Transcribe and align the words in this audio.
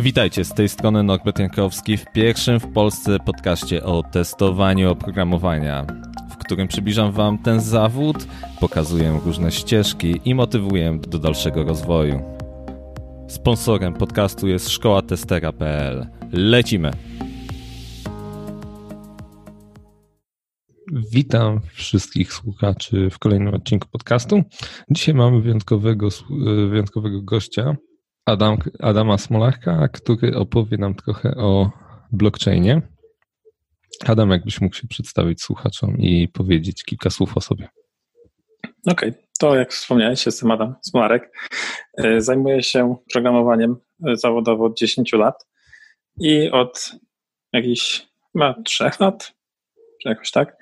Witajcie, 0.00 0.44
z 0.44 0.54
tej 0.54 0.68
strony 0.68 1.02
Norbert 1.02 1.38
Jankowski 1.38 1.96
w 1.96 2.04
pierwszym 2.12 2.60
w 2.60 2.72
Polsce 2.72 3.18
podcaście 3.26 3.84
o 3.84 4.02
testowaniu 4.02 4.90
oprogramowania, 4.90 5.86
w 6.30 6.36
którym 6.36 6.68
przybliżam 6.68 7.12
Wam 7.12 7.38
ten 7.38 7.60
zawód, 7.60 8.16
pokazuję 8.60 9.20
różne 9.24 9.52
ścieżki 9.52 10.20
i 10.24 10.34
motywuję 10.34 10.98
do 11.08 11.18
dalszego 11.18 11.64
rozwoju. 11.64 12.22
Sponsorem 13.28 13.94
podcastu 13.94 14.48
jest 14.48 14.68
szkoła 14.68 15.02
testera.pl. 15.02 16.06
Lecimy! 16.32 16.90
Witam 21.12 21.60
wszystkich 21.72 22.32
słuchaczy 22.32 23.10
w 23.10 23.18
kolejnym 23.18 23.54
odcinku 23.54 23.88
podcastu. 23.88 24.42
Dzisiaj 24.90 25.14
mamy 25.14 25.40
wyjątkowego, 25.40 26.08
wyjątkowego 26.68 27.22
gościa, 27.22 27.76
Adam, 28.26 28.58
Adama 28.80 29.18
Smolaka, 29.18 29.88
który 29.88 30.36
opowie 30.36 30.76
nam 30.76 30.94
trochę 30.94 31.34
o 31.36 31.70
blockchainie. 32.12 32.82
Adam, 34.06 34.30
jakbyś 34.30 34.60
mógł 34.60 34.76
się 34.76 34.88
przedstawić 34.88 35.42
słuchaczom 35.42 35.96
i 35.98 36.28
powiedzieć 36.28 36.84
kilka 36.84 37.10
słów 37.10 37.36
o 37.36 37.40
sobie. 37.40 37.68
Okej, 38.86 39.10
okay. 39.10 39.14
to 39.38 39.56
jak 39.56 39.72
wspomniałeś, 39.72 40.26
jestem 40.26 40.50
Adam 40.50 40.74
Smolarek. 40.82 41.32
E, 41.98 42.20
zajmuję 42.20 42.62
się 42.62 42.96
programowaniem 43.12 43.76
e, 44.06 44.16
zawodowo 44.16 44.64
od 44.64 44.78
10 44.78 45.12
lat 45.12 45.46
i 46.20 46.50
od 46.50 46.92
jakichś 47.52 48.06
chyba 48.32 48.54
3 48.64 48.90
lat, 49.00 49.34
czy 50.02 50.08
jakoś 50.08 50.30
tak, 50.30 50.56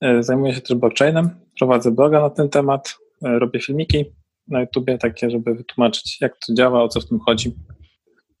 e, 0.00 0.22
zajmuję 0.22 0.54
się 0.54 0.60
też 0.60 0.76
blockchainem, 0.76 1.40
prowadzę 1.58 1.90
bloga 1.90 2.20
na 2.20 2.30
ten 2.30 2.48
temat, 2.48 2.98
robię 3.22 3.60
filmiki 3.60 4.04
na 4.48 4.60
YouTubie 4.60 4.98
takie, 4.98 5.30
żeby 5.30 5.54
wytłumaczyć, 5.54 6.20
jak 6.20 6.38
to 6.46 6.54
działa, 6.54 6.82
o 6.82 6.88
co 6.88 7.00
w 7.00 7.08
tym 7.08 7.18
chodzi. 7.20 7.54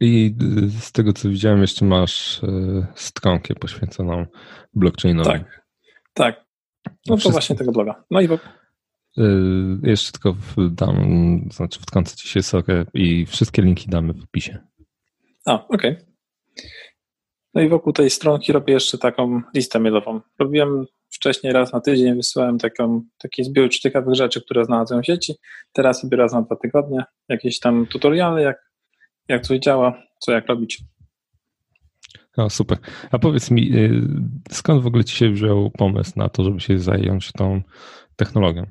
I 0.00 0.34
y, 0.62 0.70
z 0.80 0.92
tego, 0.92 1.12
co 1.12 1.28
widziałem, 1.28 1.60
jeszcze 1.60 1.84
masz 1.84 2.42
y, 2.42 2.86
stronkę 2.94 3.54
poświęconą 3.54 4.26
blockchainowi. 4.74 5.30
Tak, 5.30 5.66
tak. 6.14 6.44
No 7.06 7.16
to 7.16 7.30
właśnie 7.30 7.56
tego 7.56 7.72
bloga. 7.72 8.04
No 8.10 8.20
i. 8.20 8.24
Y, 8.24 8.30
jeszcze 9.82 10.12
tylko 10.12 10.36
dam, 10.70 10.96
znaczy 11.52 11.80
wtrącę 11.80 12.16
ci 12.16 12.28
się 12.28 12.42
sorę 12.42 12.86
i 12.94 13.26
wszystkie 13.26 13.62
linki 13.62 13.90
damy 13.90 14.12
w 14.12 14.24
opisie. 14.24 14.58
A, 15.46 15.68
okej. 15.68 15.92
Okay. 15.92 16.06
No 17.54 17.62
i 17.62 17.68
wokół 17.68 17.92
tej 17.92 18.10
stronki 18.10 18.52
robię 18.52 18.74
jeszcze 18.74 18.98
taką 18.98 19.42
listę 19.54 19.80
mailową. 19.80 20.20
Robiłem 20.38 20.86
Wcześniej 21.10 21.52
raz 21.52 21.72
na 21.72 21.80
tydzień 21.80 22.14
wysyłałem 22.14 22.58
taką, 22.58 23.02
taki 23.18 23.44
zbiór 23.44 23.68
ciekawych 23.70 24.14
rzeczy, 24.14 24.40
które 24.40 24.64
znalazłem 24.64 25.02
w 25.02 25.06
sieci. 25.06 25.34
Teraz 25.72 26.00
sobie 26.00 26.16
raz 26.16 26.32
na 26.32 26.42
dwa 26.42 26.56
tygodnie 26.56 27.04
jakieś 27.28 27.60
tam 27.60 27.86
tutoriale, 27.86 28.42
jak, 28.42 28.70
jak 29.28 29.42
coś 29.42 29.58
działa, 29.58 30.02
co 30.18 30.32
jak 30.32 30.46
robić. 30.46 30.82
O, 32.36 32.50
super. 32.50 32.78
A 33.10 33.18
powiedz 33.18 33.50
mi, 33.50 33.76
y, 33.76 34.02
skąd 34.50 34.82
w 34.82 34.86
ogóle 34.86 35.04
ci 35.04 35.16
się 35.16 35.30
wziął 35.30 35.70
pomysł 35.70 36.12
na 36.16 36.28
to, 36.28 36.44
żeby 36.44 36.60
się 36.60 36.78
zająć 36.78 37.32
tą 37.32 37.62
technologią? 38.16 38.66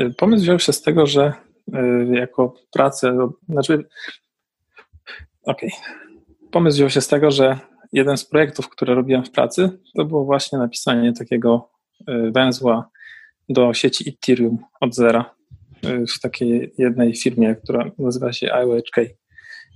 Y, 0.00 0.14
pomysł 0.16 0.42
wziął 0.42 0.58
się 0.58 0.72
z 0.72 0.82
tego, 0.82 1.06
że 1.06 1.32
y, 1.74 2.16
jako 2.16 2.54
pracę, 2.72 3.28
znaczy, 3.48 3.74
okej. 5.42 5.70
Okay. 5.72 6.50
Pomysł 6.50 6.76
wziął 6.76 6.90
się 6.90 7.00
z 7.00 7.08
tego, 7.08 7.30
że 7.30 7.58
jeden 7.92 8.16
z 8.16 8.24
projektów, 8.24 8.68
które 8.68 8.94
robiłem 8.94 9.24
w 9.24 9.30
pracy, 9.30 9.78
to 9.96 10.04
było 10.04 10.24
właśnie 10.24 10.58
napisanie 10.58 11.12
takiego 11.12 11.70
e, 12.08 12.30
węzła 12.30 12.90
do 13.48 13.74
sieci 13.74 14.08
Ethereum 14.08 14.58
od 14.80 14.94
zera 14.94 15.34
e, 15.84 16.06
w 16.06 16.20
takiej 16.20 16.72
jednej 16.78 17.14
firmie, 17.14 17.54
która 17.54 17.90
nazywa 17.98 18.32
się 18.32 18.52
IOHK. 18.52 18.96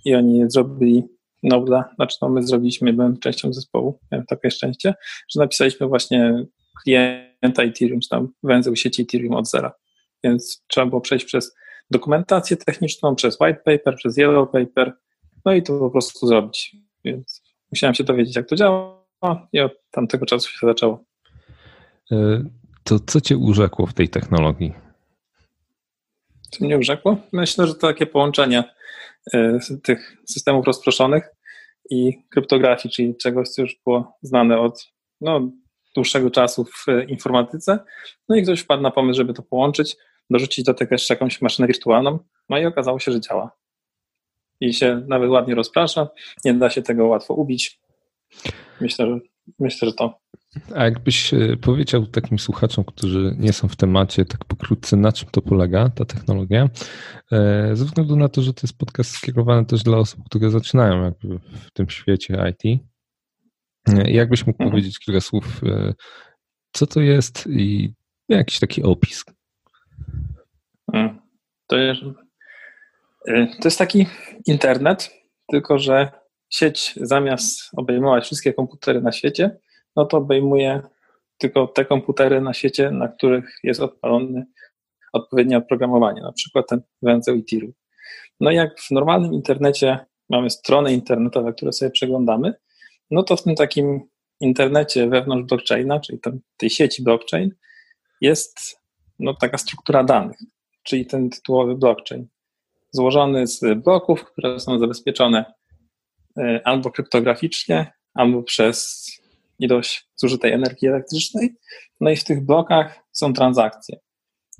I 0.05 0.15
oni 0.15 0.51
zrobili 0.51 1.05
Nobla, 1.43 1.93
znaczy 1.95 2.17
no 2.23 2.29
my 2.29 2.43
zrobiliśmy, 2.43 2.93
byłem 2.93 3.19
częścią 3.19 3.53
zespołu, 3.53 3.99
miałem 4.13 4.27
takie 4.27 4.51
szczęście, 4.51 4.95
że 5.29 5.41
napisaliśmy 5.41 5.87
właśnie 5.87 6.45
klienta 6.83 7.63
Ethereum, 7.63 8.01
czy 8.01 8.09
tam 8.09 8.29
węzeł 8.43 8.77
sieci 8.77 9.03
Ethereum 9.03 9.35
od 9.35 9.51
zera. 9.51 9.73
Więc 10.25 10.65
trzeba 10.67 10.87
było 10.87 11.01
przejść 11.01 11.25
przez 11.25 11.55
dokumentację 11.91 12.57
techniczną, 12.57 13.15
przez 13.15 13.41
white 13.41 13.61
paper, 13.65 13.97
przez 13.97 14.17
yellow 14.17 14.51
paper, 14.51 14.93
no 15.45 15.53
i 15.53 15.63
to 15.63 15.79
po 15.79 15.91
prostu 15.91 16.27
zrobić. 16.27 16.77
Więc 17.05 17.43
Musiałem 17.73 17.95
się 17.95 18.05
dowiedzieć, 18.05 18.37
jak 18.37 18.49
to 18.49 18.57
działa 18.57 19.01
i 19.53 19.61
od 19.61 19.73
tamtego 19.91 20.27
czasu 20.27 20.51
się 20.51 20.67
zaczęło. 20.67 21.05
E, 22.13 22.45
to 22.85 23.01
co 23.07 23.21
cię 23.21 23.37
urzekło 23.37 23.87
w 23.87 23.95
tej 23.95 24.09
technologii? 24.09 24.73
Co 26.51 26.65
mnie 26.65 26.79
urzekło? 26.79 27.17
Myślę, 27.33 27.67
że 27.67 27.75
to 27.75 27.81
takie 27.87 28.07
połączenie 28.07 28.65
e, 29.35 29.59
tych 29.83 30.17
systemów 30.29 30.67
rozproszonych 30.67 31.31
i 31.91 32.23
kryptografii, 32.31 32.95
czyli 32.95 33.17
czegoś, 33.17 33.49
co 33.49 33.63
już 33.63 33.81
było 33.85 34.19
znane 34.23 34.59
od 34.59 34.87
no, 35.21 35.51
dłuższego 35.95 36.31
czasu 36.31 36.65
w 36.65 36.87
informatyce. 37.09 37.79
No 38.29 38.37
i 38.37 38.43
ktoś 38.43 38.61
wpadł 38.61 38.83
na 38.83 38.91
pomysł, 38.91 39.17
żeby 39.17 39.35
to 39.35 39.43
połączyć, 39.43 39.97
dorzucić 40.31 40.65
do 40.65 40.75
tego 40.75 40.95
jeszcze 40.95 41.15
jakąś 41.15 41.43
maszynę 41.43 41.69
wirtualną, 41.69 42.19
no 42.49 42.59
i 42.59 42.67
okazało 42.67 42.99
się, 42.99 43.13
że 43.13 43.21
działa 43.21 43.61
i 44.61 44.75
się 44.75 45.03
nawet 45.09 45.31
ładnie 45.31 45.55
rozprasza. 45.55 46.09
Nie 46.45 46.55
da 46.55 46.71
się 46.71 46.83
tego 46.83 47.07
łatwo 47.07 47.35
ubić. 47.35 47.81
Myślę, 48.81 49.07
że, 49.07 49.19
myślę, 49.59 49.89
że 49.89 49.95
to. 49.95 50.21
A 50.75 50.85
jakbyś 50.85 51.35
e, 51.35 51.57
powiedział 51.57 52.07
takim 52.07 52.39
słuchaczom, 52.39 52.85
którzy 52.85 53.37
nie 53.39 53.53
są 53.53 53.69
w 53.69 53.77
temacie, 53.77 54.25
tak 54.25 54.45
pokrótce, 54.45 54.97
na 54.97 55.13
czym 55.13 55.29
to 55.31 55.43
polega, 55.43 55.89
ta 55.89 56.05
technologia, 56.05 56.69
e, 57.33 57.71
ze 57.77 57.85
względu 57.85 58.17
na 58.17 58.29
to, 58.29 58.43
że 58.43 58.55
to 58.55 58.61
jest 58.63 58.79
podcast 58.79 59.11
skierowany 59.11 59.67
też 59.67 59.83
dla 59.83 59.99
osób, 59.99 60.21
które 60.25 60.51
zaczynają 60.51 61.05
jakby 61.05 61.39
w 61.39 61.71
tym 61.73 61.91
świecie 61.91 62.45
IT. 62.51 62.81
E, 63.89 64.11
jakbyś 64.11 64.47
mógł 64.47 64.63
mhm. 64.63 64.71
powiedzieć 64.71 64.99
kilka 64.99 65.21
słów, 65.21 65.61
co 66.73 66.87
to 66.87 67.01
jest 67.01 67.47
i 67.47 67.95
jakiś 68.29 68.59
taki 68.59 68.83
opis? 68.83 69.25
Mm. 70.93 71.21
To 71.67 71.77
jest, 71.77 72.01
to 73.27 73.65
jest 73.65 73.79
taki 73.79 74.07
internet, 74.47 75.11
tylko 75.49 75.79
że 75.79 76.13
sieć 76.51 76.95
zamiast 76.97 77.61
obejmować 77.77 78.25
wszystkie 78.25 78.53
komputery 78.53 79.01
na 79.01 79.13
świecie, 79.13 79.59
no 79.97 80.05
to 80.05 80.17
obejmuje 80.17 80.83
tylko 81.39 81.67
te 81.67 81.85
komputery 81.85 82.41
na 82.41 82.55
świecie, 82.55 82.91
na 82.91 83.09
których 83.09 83.59
jest 83.63 83.81
odpalony 83.81 84.47
odpowiednie 85.13 85.59
oprogramowanie, 85.59 86.23
na 86.23 86.33
przykład 86.33 86.67
ten 86.69 86.83
węzeł 87.03 87.35
i 87.35 87.45
tiru. 87.45 87.73
No 88.41 88.51
i 88.51 88.55
jak 88.55 88.81
w 88.81 88.91
normalnym 88.91 89.33
internecie 89.33 89.99
mamy 90.31 90.51
strony 90.51 90.93
internetowe, 90.93 91.53
które 91.53 91.73
sobie 91.73 91.91
przeglądamy, 91.91 92.55
no 93.11 93.23
to 93.23 93.37
w 93.37 93.43
tym 93.43 93.55
takim 93.55 94.01
internecie 94.41 95.09
wewnątrz 95.09 95.49
blockchaina, 95.49 96.01
czyli 96.01 96.21
tam, 96.21 96.41
tej 96.57 96.71
sieci 96.71 97.03
blockchain, 97.03 97.51
jest 98.21 98.81
no, 99.19 99.35
taka 99.35 99.59
struktura 99.59 100.05
danych, 100.05 100.37
czyli 100.83 101.07
ten 101.07 101.31
tytułowy 101.31 101.77
blockchain 101.77 102.29
złożony 102.93 103.47
z 103.47 103.61
bloków, 103.83 104.25
które 104.25 104.61
są 104.61 104.79
zabezpieczone 104.79 105.45
e, 106.39 106.61
albo 106.65 106.91
kryptograficznie, 106.91 107.93
albo 108.15 108.43
przez 108.43 109.07
ilość 109.59 110.09
zużytej 110.17 110.53
energii 110.53 110.89
elektrycznej. 110.89 111.55
No 112.01 112.11
i 112.11 112.17
w 112.17 112.25
tych 112.25 112.47
blokach 112.47 113.01
są 113.13 113.33
transakcje. 113.33 113.99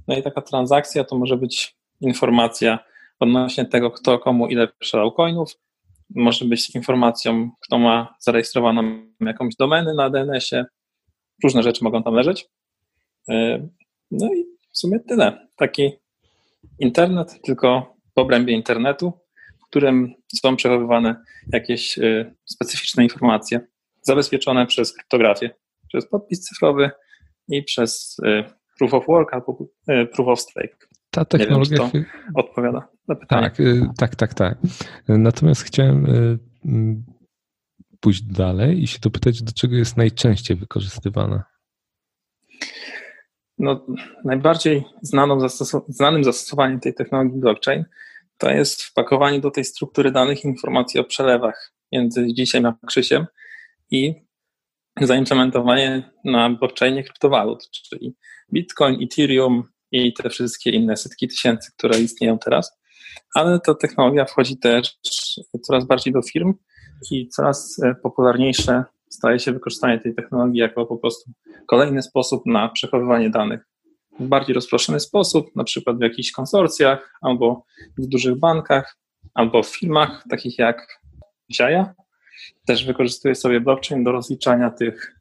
No 0.09 0.17
i 0.17 0.23
taka 0.23 0.43
transakcja 0.43 1.05
to 1.05 1.19
może 1.19 1.37
być 1.37 1.77
informacja 2.01 2.79
odnośnie 3.21 3.65
tego, 3.65 3.91
kto 3.91 4.19
komu 4.19 4.47
ile 4.47 4.69
przelał 4.79 5.13
coinów, 5.13 5.55
może 6.15 6.45
być 6.45 6.75
informacją, 6.75 7.51
kto 7.61 7.79
ma 7.79 8.15
zarejestrowaną 8.21 8.83
jakąś 9.21 9.57
domenę 9.57 9.95
na 9.95 10.11
DNS-ie. 10.11 10.65
Różne 11.45 11.63
rzeczy 11.63 11.85
mogą 11.85 12.03
tam 12.03 12.15
leżeć. 12.15 12.49
E, 13.29 13.69
no 14.11 14.27
i 14.35 14.45
w 14.73 14.79
sumie 14.79 15.01
tyle. 15.01 15.49
Taki 15.57 15.93
internet, 16.79 17.41
tylko 17.43 17.97
obrębie 18.21 18.55
internetu, 18.55 19.13
w 19.63 19.67
którym 19.67 20.15
są 20.35 20.57
przechowywane 20.57 21.17
jakieś 21.53 21.99
y, 21.99 22.35
specyficzne 22.45 23.03
informacje 23.05 23.61
zabezpieczone 24.03 24.67
przez 24.67 24.93
kryptografię, 24.93 25.51
przez 25.89 26.09
podpis 26.09 26.41
cyfrowy 26.41 26.91
i 27.49 27.63
przez 27.63 28.17
y, 28.19 28.45
proof 28.79 28.95
of 28.95 29.07
work 29.07 29.35
albo 29.35 29.59
y, 29.91 30.07
proof 30.07 30.29
of 30.29 30.41
stake. 30.41 30.77
Ta 31.11 31.25
technologia 31.25 31.79
Nie 31.85 31.91
wiem, 31.93 32.05
odpowiada 32.35 32.89
na 33.09 33.15
pytanie. 33.15 33.51
Tak, 33.51 33.57
tak, 33.99 34.17
tak, 34.17 34.35
tak. 34.35 34.59
Natomiast 35.09 35.63
chciałem 35.63 36.07
pójść 38.01 38.23
dalej 38.23 38.83
i 38.83 38.87
się 38.87 38.99
dopytać, 39.03 39.43
do 39.43 39.53
czego 39.53 39.77
jest 39.77 39.97
najczęściej 39.97 40.57
wykorzystywana. 40.57 41.45
No, 43.59 43.87
najbardziej 44.25 44.85
znaną 45.03 45.39
zastos- 45.39 45.83
znanym 45.89 46.25
zastosowaniem 46.25 46.81
tej 46.81 46.95
technologii 46.95 47.41
blockchain 47.41 47.85
to 48.41 48.51
jest 48.51 48.83
wpakowanie 48.83 49.41
do 49.41 49.51
tej 49.51 49.65
struktury 49.65 50.11
danych 50.11 50.45
informacji 50.45 51.01
o 51.01 51.05
przelewach 51.05 51.73
między 51.93 52.35
dzisiaj 52.35 52.63
a 52.65 52.87
Krzysiem 52.87 53.27
i 53.91 54.15
zaimplementowanie 55.01 56.11
na 56.25 56.51
blockchainie 56.51 57.05
kryptowalut, 57.05 57.71
czyli 57.71 58.17
Bitcoin, 58.53 59.03
Ethereum 59.03 59.63
i 59.93 60.13
te 60.13 60.31
wszystkie 60.31 60.71
inne 60.71 60.97
setki 60.97 61.29
tysięcy, 61.29 61.73
które 61.77 62.01
istnieją 62.01 62.39
teraz. 62.39 62.81
ale 63.35 63.61
ta 63.61 63.75
technologia 63.75 64.25
wchodzi 64.25 64.59
też 64.59 64.97
coraz 65.63 65.87
bardziej 65.87 66.13
do 66.13 66.23
firm 66.23 66.55
i 67.11 67.29
coraz 67.29 67.81
popularniejsze 68.03 68.85
staje 69.11 69.39
się 69.39 69.53
wykorzystanie 69.53 70.01
tej 70.01 70.15
technologii 70.15 70.61
jako 70.61 70.87
po 70.87 70.97
prostu 70.97 71.31
kolejny 71.67 72.03
sposób 72.03 72.43
na 72.47 72.69
przechowywanie 72.69 73.31
danych 73.31 73.70
bardziej 74.29 74.55
rozproszony 74.55 75.01
sposób, 75.01 75.57
na 75.57 75.65
przykład 75.65 75.99
w 75.99 76.03
jakichś 76.03 76.33
konsorcjach, 76.33 77.19
albo 77.21 77.65
w 77.99 78.07
dużych 78.07 78.39
bankach, 78.39 78.99
albo 79.35 79.63
w 79.63 79.77
firmach 79.77 80.25
takich 80.31 80.59
jak 80.59 81.01
Ziaja. 81.53 81.95
Też 82.67 82.87
wykorzystuje 82.87 83.35
sobie 83.35 83.61
blockchain 83.61 84.05
do 84.05 84.13
rozliczania 84.13 84.71
tych 84.71 85.21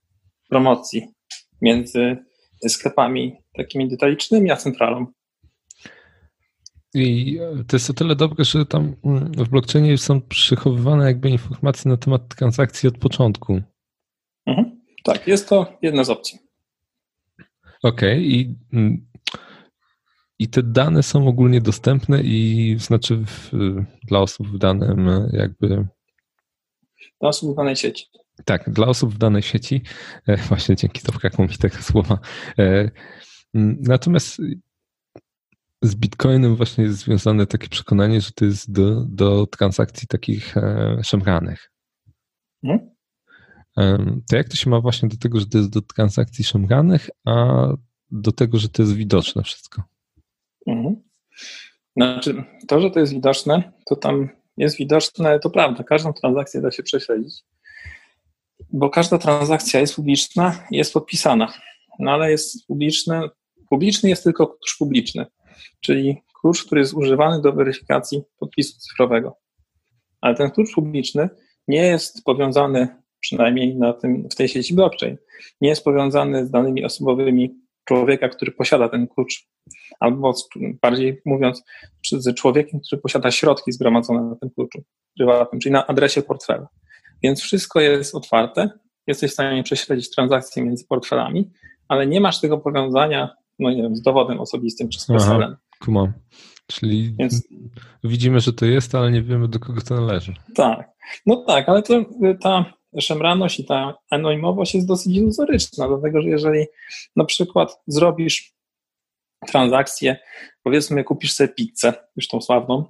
promocji 0.49 1.07
między 1.61 2.17
sklepami 2.67 3.35
takimi 3.57 3.87
detalicznymi 3.87 4.51
a 4.51 4.55
centralą. 4.55 5.05
I 6.93 7.39
to 7.67 7.75
jest 7.75 7.89
o 7.89 7.93
tyle 7.93 8.15
dobre, 8.15 8.45
że 8.45 8.65
tam 8.65 8.95
w 9.37 9.49
blockchainie 9.49 9.97
są 9.97 10.21
przechowywane 10.21 11.05
jakby 11.05 11.29
informacje 11.29 11.91
na 11.91 11.97
temat 11.97 12.35
transakcji 12.35 12.89
od 12.89 12.97
początku. 12.97 13.61
Mhm. 14.45 14.81
Tak, 15.03 15.27
jest 15.27 15.49
to 15.49 15.77
jedna 15.81 16.03
z 16.03 16.09
opcji. 16.09 16.39
Okej, 17.83 18.17
okay. 18.17 18.21
i, 18.21 18.55
mm, 18.73 19.07
i 20.39 20.47
te 20.47 20.63
dane 20.63 21.03
są 21.03 21.27
ogólnie 21.27 21.61
dostępne 21.61 22.21
i 22.21 22.75
znaczy 22.79 23.17
w, 23.25 23.51
dla 24.03 24.19
osób 24.19 24.47
w 24.47 24.57
danym 24.57 25.09
jakby. 25.31 25.87
Dla 27.19 27.29
osób 27.29 27.53
w 27.53 27.55
danej 27.55 27.75
sieci. 27.75 28.05
Tak, 28.45 28.69
dla 28.69 28.87
osób 28.87 29.13
w 29.13 29.17
danej 29.17 29.41
sieci. 29.41 29.81
E, 30.27 30.37
właśnie 30.37 30.75
dzięki 30.75 31.01
to 31.01 31.11
brakło 31.11 31.45
mi 31.45 31.57
tego 31.57 31.77
słowa. 31.77 32.19
E, 32.59 32.91
natomiast 33.53 34.41
z 35.81 35.95
Bitcoinem 35.95 36.55
właśnie 36.55 36.83
jest 36.83 36.97
związane 36.97 37.47
takie 37.47 37.67
przekonanie, 37.69 38.21
że 38.21 38.31
to 38.31 38.45
jest 38.45 38.71
do, 38.71 39.05
do 39.05 39.47
transakcji 39.47 40.07
takich 40.07 40.57
e, 40.57 40.97
szemranych. 41.03 41.71
Hmm? 42.61 42.89
To 44.29 44.35
jak 44.35 44.49
to 44.49 44.55
się 44.55 44.69
ma 44.69 44.81
właśnie 44.81 45.09
do 45.09 45.17
tego, 45.17 45.39
że 45.39 45.45
to 45.45 45.57
jest 45.57 45.69
do 45.69 45.81
transakcji 45.81 46.43
szemranych, 46.43 47.09
a 47.25 47.67
do 48.11 48.31
tego, 48.31 48.57
że 48.57 48.69
to 48.69 48.81
jest 48.81 48.95
widoczne 48.95 49.43
wszystko? 49.43 49.83
Mhm. 50.67 50.95
Znaczy, 51.97 52.43
to, 52.67 52.81
że 52.81 52.91
to 52.91 52.99
jest 52.99 53.13
widoczne, 53.13 53.71
to 53.85 53.95
tam 53.95 54.29
jest 54.57 54.77
widoczne, 54.77 55.39
to 55.39 55.49
prawda, 55.49 55.83
każdą 55.83 56.13
transakcję 56.13 56.61
da 56.61 56.71
się 56.71 56.83
prześledzić, 56.83 57.43
bo 58.73 58.89
każda 58.89 59.17
transakcja 59.17 59.79
jest 59.79 59.95
publiczna 59.95 60.63
i 60.71 60.77
jest 60.77 60.93
podpisana, 60.93 61.53
no 61.99 62.11
ale 62.11 62.31
jest 62.31 62.67
publiczny, 62.67 63.21
publiczny 63.69 64.09
jest 64.09 64.23
tylko 64.23 64.47
klucz 64.47 64.77
publiczny, 64.77 65.25
czyli 65.79 66.21
klucz, 66.41 66.65
który 66.65 66.81
jest 66.81 66.93
używany 66.93 67.41
do 67.41 67.53
weryfikacji 67.53 68.21
podpisu 68.39 68.79
cyfrowego. 68.79 69.37
Ale 70.21 70.35
ten 70.35 70.51
klucz 70.51 70.73
publiczny 70.75 71.29
nie 71.67 71.83
jest 71.83 72.23
powiązany 72.23 72.98
przynajmniej 73.19 73.75
na 73.75 73.94
tym, 73.94 74.30
w 74.31 74.36
tej 74.36 74.48
sieci 74.48 74.74
blockchain, 74.74 75.18
nie 75.62 75.69
jest 75.69 75.83
powiązany 75.83 76.45
z 76.45 76.51
danymi 76.51 76.86
osobowymi 76.86 77.56
człowieka, 77.86 78.30
który 78.30 78.51
posiada 78.51 78.89
ten 78.89 79.07
klucz, 79.07 79.48
albo 80.00 80.33
bardziej 80.81 81.21
mówiąc, 81.25 81.63
z 82.12 82.36
człowiekiem, 82.36 82.80
który 82.80 83.01
posiada 83.01 83.31
środki 83.31 83.71
zgromadzone 83.71 84.21
na 84.21 84.36
tym 84.36 84.50
kluczu 84.50 84.83
prywatnym, 85.18 85.60
czyli 85.60 85.74
na 85.74 85.88
adresie 85.88 86.21
portfela. 86.21 86.68
Więc 87.24 87.42
wszystko 87.42 87.80
jest 87.80 88.16
otwarte, 88.16 88.69
jesteś 89.07 89.31
w 89.31 89.33
stanie 89.33 89.63
prześledzić 89.63 90.10
transakcje 90.10 90.63
między 90.63 90.86
portfelami, 90.88 91.50
ale 91.88 92.07
nie 92.07 92.21
masz 92.21 92.42
tego 92.42 92.57
powiązania, 92.57 93.30
no 93.60 93.71
nie 93.71 93.81
wiem, 93.81 93.95
z 93.95 94.01
dowodem 94.01 94.39
osobistym 94.39 94.89
czy 94.89 95.00
z 95.00 95.07
PESEL-em. 95.07 95.56
Kumam. 95.80 96.13
Czyli 96.68 97.16
Więc... 97.19 97.48
widzimy, 98.04 98.39
że 98.39 98.54
to 98.54 98.66
jest, 98.66 98.95
ale 98.95 99.12
nie 99.12 99.21
wiemy, 99.21 99.48
do 99.48 99.60
kogo 99.60 99.81
to 99.81 99.95
należy. 99.95 100.33
Tak. 100.56 100.89
No 101.25 101.44
tak, 101.48 101.69
ale 101.69 101.83
to, 101.83 102.06
ta 102.42 102.74
szemraność 103.00 103.59
i 103.59 103.65
ta 103.65 103.97
anonimowość 104.09 104.75
jest 104.75 104.88
dosyć 104.88 105.15
iluzoryczna, 105.15 105.88
dlatego 105.88 106.21
że 106.21 106.30
jeżeli 106.30 106.65
na 107.15 107.25
przykład 107.25 107.81
zrobisz 107.88 108.53
transakcję, 109.47 110.18
powiedzmy 110.63 111.03
kupisz 111.03 111.33
sobie 111.33 111.50
pizzę, 111.50 111.94
już 112.15 112.27
tą 112.27 112.41
sławną, 112.41 112.86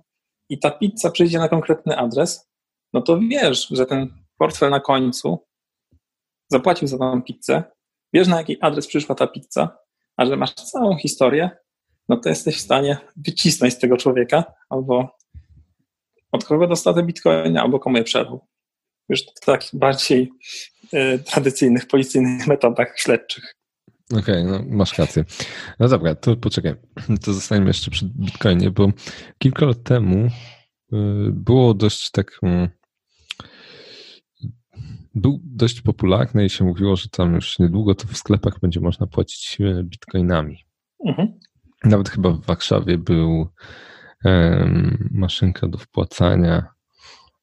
i 0.49 0.59
ta 0.59 0.71
pizza 0.71 1.11
przyjdzie 1.11 1.39
na 1.39 1.49
konkretny 1.49 1.97
adres, 1.97 2.49
no 2.93 3.01
to 3.01 3.19
wiesz, 3.19 3.67
że 3.71 3.85
ten 3.85 4.13
portfel 4.37 4.69
na 4.69 4.79
końcu 4.79 5.45
zapłacił 6.51 6.87
za 6.87 6.97
tą 6.97 7.21
pizzę, 7.21 7.63
wiesz 8.13 8.27
na 8.27 8.37
jaki 8.37 8.61
adres 8.61 8.87
przyszła 8.87 9.15
ta 9.15 9.27
pizza, 9.27 9.77
a 10.17 10.25
że 10.25 10.37
masz 10.37 10.53
całą 10.53 10.97
historię, 10.97 11.49
no 12.09 12.17
to 12.17 12.29
jesteś 12.29 12.57
w 12.57 12.61
stanie 12.61 12.97
wycisnąć 13.17 13.73
z 13.73 13.79
tego 13.79 13.97
człowieka 13.97 14.43
albo 14.69 15.17
od 16.31 16.45
kogo 16.45 16.67
dostał 16.67 16.93
te 16.93 17.03
bitcoiny, 17.03 17.61
albo 17.61 17.79
komu 17.79 17.97
je 17.97 18.03
przelał 18.03 18.47
już 19.09 19.21
w 19.21 19.45
takich 19.45 19.79
bardziej 19.79 20.31
y, 20.93 21.19
tradycyjnych, 21.19 21.87
policyjnych 21.87 22.47
metodach 22.47 22.93
śledczych. 22.97 23.55
Okej, 24.11 24.21
okay, 24.21 24.43
no 24.43 24.77
masz 24.77 24.97
rację. 24.97 25.25
No 25.79 25.87
dobra, 25.87 26.15
to 26.15 26.35
poczekaj. 26.35 26.75
To 27.23 27.33
zostaniemy 27.33 27.67
jeszcze 27.67 27.91
przy 27.91 28.05
Bitcoinie, 28.05 28.71
bo 28.71 28.91
kilka 29.37 29.65
lat 29.65 29.83
temu 29.83 30.25
y, 30.25 30.31
było 31.31 31.73
dość 31.73 32.11
tak. 32.11 32.39
Y, 32.43 32.69
był 35.15 35.39
dość 35.43 35.81
popularny 35.81 36.45
i 36.45 36.49
się 36.49 36.65
mówiło, 36.65 36.95
że 36.95 37.09
tam 37.09 37.35
już 37.35 37.59
niedługo 37.59 37.95
to 37.95 38.07
w 38.07 38.17
sklepach 38.17 38.59
będzie 38.59 38.79
można 38.79 39.07
płacić 39.07 39.57
bitcoinami. 39.83 40.65
Mhm. 41.05 41.39
Nawet 41.83 42.09
chyba 42.09 42.29
w 42.29 42.45
Warszawie 42.45 42.97
był 42.97 43.47
um, 44.25 45.09
maszynka 45.11 45.67
do 45.67 45.77
wpłacania 45.77 46.67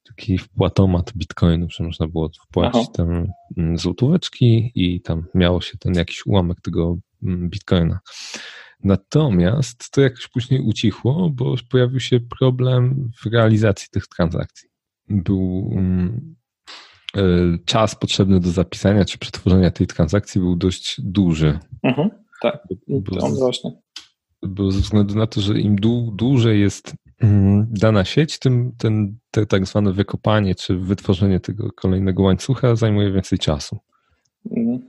taki 0.08 0.38
wpłatomat 0.38 1.12
bitcoinów, 1.16 1.72
że 1.72 1.84
można 1.84 2.08
było 2.08 2.30
wpłacić 2.48 2.82
Aha. 2.82 2.92
tam 2.92 3.26
mm, 3.56 3.78
złotóweczki 3.78 4.72
i 4.74 5.00
tam 5.00 5.24
miało 5.34 5.60
się 5.60 5.78
ten 5.78 5.94
jakiś 5.94 6.26
ułamek 6.26 6.60
tego 6.60 6.96
mm, 7.22 7.50
bitcoina. 7.50 7.98
Natomiast 8.84 9.90
to 9.90 10.00
jakoś 10.00 10.28
później 10.28 10.60
ucichło, 10.60 11.30
bo 11.30 11.54
pojawił 11.70 12.00
się 12.00 12.20
problem 12.20 13.10
w 13.22 13.26
realizacji 13.26 13.88
tych 13.90 14.06
transakcji. 14.06 14.68
Był 15.08 15.66
um, 15.66 16.36
czas 17.64 17.94
potrzebny 17.94 18.40
do 18.40 18.50
zapisania 18.50 19.04
czy 19.04 19.18
przetworzenia 19.18 19.70
tej 19.70 19.86
transakcji 19.86 20.40
był 20.40 20.56
dość 20.56 21.00
duży. 21.00 21.58
Mhm, 21.82 22.10
tak, 22.42 22.58
bo, 22.88 23.28
właśnie. 23.28 23.70
Ze 24.70 24.80
względu 24.80 25.14
na 25.14 25.26
to, 25.26 25.40
że 25.40 25.60
im 25.60 25.76
dłużej 26.16 26.60
jest 26.60 26.94
Mm, 27.05 27.05
dana 27.70 28.04
sieć, 28.04 28.38
tym 28.38 28.72
ten, 28.78 29.18
te 29.30 29.46
tak 29.46 29.66
zwane 29.66 29.92
wykopanie 29.92 30.54
czy 30.54 30.76
wytworzenie 30.76 31.40
tego 31.40 31.72
kolejnego 31.72 32.22
łańcucha 32.22 32.76
zajmuje 32.76 33.12
więcej 33.12 33.38
czasu. 33.38 33.78
Mm. 34.56 34.88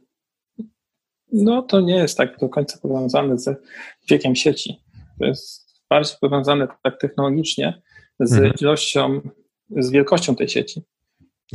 No 1.33 1.61
to 1.61 1.81
nie 1.81 1.95
jest 1.95 2.17
tak 2.17 2.37
do 2.39 2.49
końca 2.49 2.79
powiązane 2.81 3.37
z 3.37 3.63
wiekiem 4.09 4.35
sieci. 4.35 4.77
To 5.19 5.25
jest 5.25 5.67
bardziej 5.89 6.15
powiązane 6.21 6.67
tak 6.83 6.99
technologicznie 6.99 7.81
z 8.19 8.33
mhm. 8.33 8.53
ilością, 8.61 9.21
z 9.69 9.91
wielkością 9.91 10.35
tej 10.35 10.49
sieci. 10.49 10.81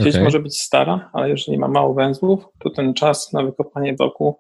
Sieć 0.01 0.15
okay. 0.15 0.25
może 0.25 0.41
być 0.41 0.61
stara, 0.61 1.11
ale 1.13 1.31
jeżeli 1.31 1.59
ma 1.59 1.69
mało 1.69 1.95
węzłów, 1.95 2.45
to 2.59 2.71
ten 2.71 2.95
czas 2.95 3.33
na 3.33 3.43
wykopanie 3.43 3.93
bloku 3.93 4.37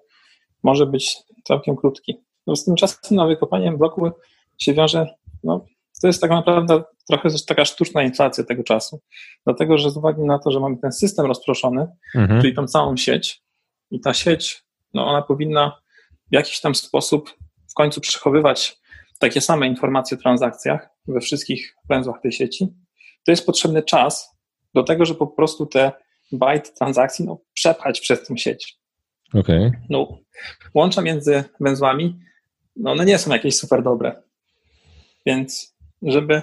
może 0.62 0.86
być 0.86 1.16
całkiem 1.44 1.76
krótki. 1.76 2.16
No 2.46 2.56
z 2.56 2.64
tym 2.64 2.74
czasem 2.74 3.16
na 3.16 3.26
wykopanie 3.26 3.72
bloku 3.72 4.10
się 4.58 4.74
wiąże 4.74 5.06
no, 5.44 5.64
to 6.02 6.06
jest 6.06 6.21
tak 6.21 6.30
naprawdę 6.30 6.82
trochę 7.09 7.28
taka 7.49 7.64
sztuczna 7.64 8.02
inflacja 8.02 8.44
tego 8.44 8.64
czasu. 8.64 9.00
Dlatego, 9.44 9.78
że 9.78 9.90
z 9.90 9.97
uwagi 9.97 10.23
na 10.23 10.38
to, 10.38 10.50
że 10.50 10.61
mamy 10.61 10.76
ten 10.78 10.92
system 10.92 11.26
rozproszony, 11.26 11.87
mhm. 12.14 12.40
czyli 12.40 12.54
tą 12.54 12.66
całą 12.66 12.97
sieć, 12.97 13.42
i 13.90 14.00
ta 14.00 14.14
sieć, 14.14 14.64
no 14.94 15.06
ona 15.06 15.23
powinna 15.23 15.82
w 16.30 16.35
jakiś 16.35 16.61
tam 16.61 16.75
sposób 16.75 17.30
w 17.71 17.75
końcu 17.75 18.00
przechowywać 18.00 18.78
takie 19.18 19.40
same 19.40 19.66
informacje 19.66 20.18
o 20.18 20.21
transakcjach 20.21 20.88
we 21.09 21.21
wszystkich 21.21 21.76
węzłach 21.88 22.21
tej 22.23 22.32
sieci, 22.32 22.68
to 23.25 23.32
jest 23.32 23.47
potrzebny 23.47 23.82
czas 23.82 24.37
do 24.75 24.82
tego, 24.82 25.04
żeby 25.04 25.18
po 25.18 25.26
prostu 25.26 25.66
te 25.66 25.92
byte 26.32 26.71
transakcji 26.78 27.25
no, 27.25 27.38
przepchać 27.52 28.00
przez 28.00 28.26
tą 28.26 28.37
sieć. 28.37 28.78
Okay. 29.35 29.73
No, 29.90 30.18
łącza 30.75 31.02
między 31.02 31.44
węzłami, 31.61 32.18
no 32.76 32.92
one 32.92 33.04
nie 33.04 33.18
są 33.18 33.30
jakieś 33.30 33.56
super 33.56 33.82
dobre. 33.82 34.23
Więc 35.26 35.71
żeby 36.02 36.42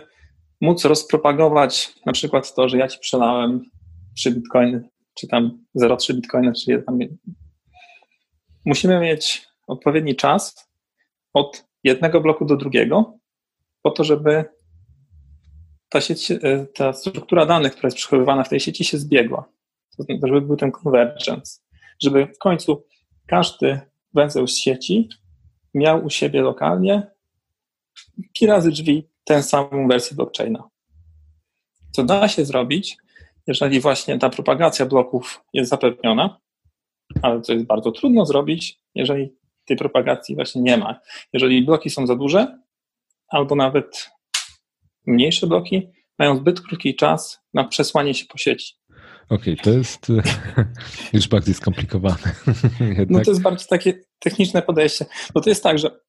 móc 0.62 0.86
rozpropagować 0.86 1.94
na 2.06 2.12
przykład 2.14 2.56
to, 2.56 2.70
że 2.70 2.78
ja 2.78 2.88
ci 2.88 3.00
przelałem 3.00 3.70
3 4.16 4.32
bitcoiny, 4.32 4.90
czy 5.14 5.28
tam 5.28 5.66
0,3 5.76 6.14
bitcoiny, 6.14 6.54
czy 6.54 6.84
tam. 6.84 7.00
Musimy 8.66 9.00
mieć 9.00 9.48
odpowiedni 9.68 10.16
czas 10.16 10.70
od 11.34 11.66
jednego 11.84 12.22
bloku 12.22 12.46
do 12.46 12.58
drugiego, 12.58 13.18
po 13.82 13.92
to, 13.92 14.04
żeby 14.04 14.46
ta, 15.90 16.02
sieć, 16.02 16.32
e, 16.32 16.38
ta 16.76 16.94
struktura 16.94 17.46
danych, 17.46 17.72
która 17.72 17.88
jest 17.88 17.98
przechowywana 17.98 18.44
w 18.44 18.50
tej 18.50 18.60
sieci, 18.60 18.86
się 18.86 18.98
zbiegła. 18.98 19.50
Żeby 20.24 20.42
był 20.42 20.56
ten 20.56 20.72
convergence. 20.72 21.62
Żeby 22.02 22.28
w 22.28 22.38
końcu 22.38 22.86
każdy 23.28 23.80
węzeł 24.14 24.48
z 24.48 24.58
sieci 24.58 25.10
miał 25.74 26.06
u 26.06 26.10
siebie 26.10 26.42
lokalnie 26.42 27.08
pi 28.34 28.46
razy 28.46 28.72
drzwi 28.72 29.10
tę 29.30 29.44
samą 29.44 29.88
wersję 29.88 30.16
blockchaina. 30.16 30.70
Co 31.92 32.04
da 32.04 32.28
się 32.28 32.46
zrobić, 32.46 32.98
jeżeli 33.48 33.80
właśnie 33.80 34.20
ta 34.20 34.30
propagacja 34.30 34.86
bloków 34.86 35.42
jest 35.54 35.70
zapewniona, 35.70 36.40
ale 37.22 37.42
to 37.42 37.54
jest 37.54 37.66
bardzo 37.66 37.92
trudno 37.92 38.26
zrobić, 38.26 38.80
jeżeli 38.96 39.36
tej 39.66 39.78
propagacji 39.78 40.36
właśnie 40.36 40.62
nie 40.62 40.78
ma. 40.78 41.00
Jeżeli 41.34 41.66
bloki 41.66 41.90
są 41.90 42.08
za 42.08 42.16
duże, 42.16 42.60
albo 43.28 43.56
nawet 43.56 44.10
mniejsze 45.08 45.48
bloki, 45.48 45.90
mają 46.20 46.38
zbyt 46.38 46.62
krótki 46.62 46.96
czas 46.96 47.40
na 47.54 47.64
przesłanie 47.64 48.14
się 48.14 48.26
po 48.26 48.38
sieci. 48.38 48.74
Okej, 49.30 49.54
okay, 49.54 49.64
to 49.64 49.70
jest 49.70 50.08
już 51.14 51.28
bardziej 51.28 51.54
skomplikowane. 51.54 52.36
no 53.10 53.20
to 53.20 53.32
jest 53.32 53.42
bardzo 53.42 53.66
takie 53.68 53.94
techniczne 54.20 54.62
podejście, 54.62 55.06
bo 55.34 55.42
to 55.42 55.50
jest 55.50 55.64
tak, 55.64 55.80
że 55.80 56.00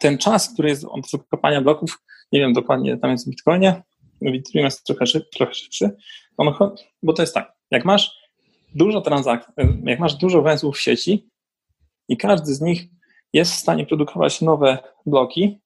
ten 0.00 0.18
czas, 0.18 0.52
który 0.52 0.68
jest 0.68 0.84
od 0.84 1.10
wykopania 1.12 1.60
bloków, 1.60 1.98
nie 2.32 2.40
wiem 2.40 2.52
dokładnie, 2.52 2.96
tam 2.96 3.10
jest 3.10 3.26
w 3.26 3.30
Bitcoinie, 3.30 3.82
Ethereum 4.22 4.64
jest 4.64 4.84
trochę, 4.84 5.06
szybszy, 5.06 5.30
trochę 5.36 5.54
szybszy, 5.54 5.90
bo 7.02 7.12
to 7.12 7.22
jest 7.22 7.34
tak, 7.34 7.52
jak 7.70 7.84
masz 7.84 8.18
dużo 8.74 9.00
transakcji, 9.00 9.54
jak 9.84 10.00
masz 10.00 10.14
dużo 10.14 10.42
węzłów 10.42 10.76
w 10.76 10.80
sieci 10.80 11.28
i 12.08 12.16
każdy 12.16 12.54
z 12.54 12.60
nich 12.60 12.88
jest 13.32 13.52
w 13.52 13.58
stanie 13.58 13.86
produkować 13.86 14.40
nowe 14.40 14.78
bloki, 15.06 15.60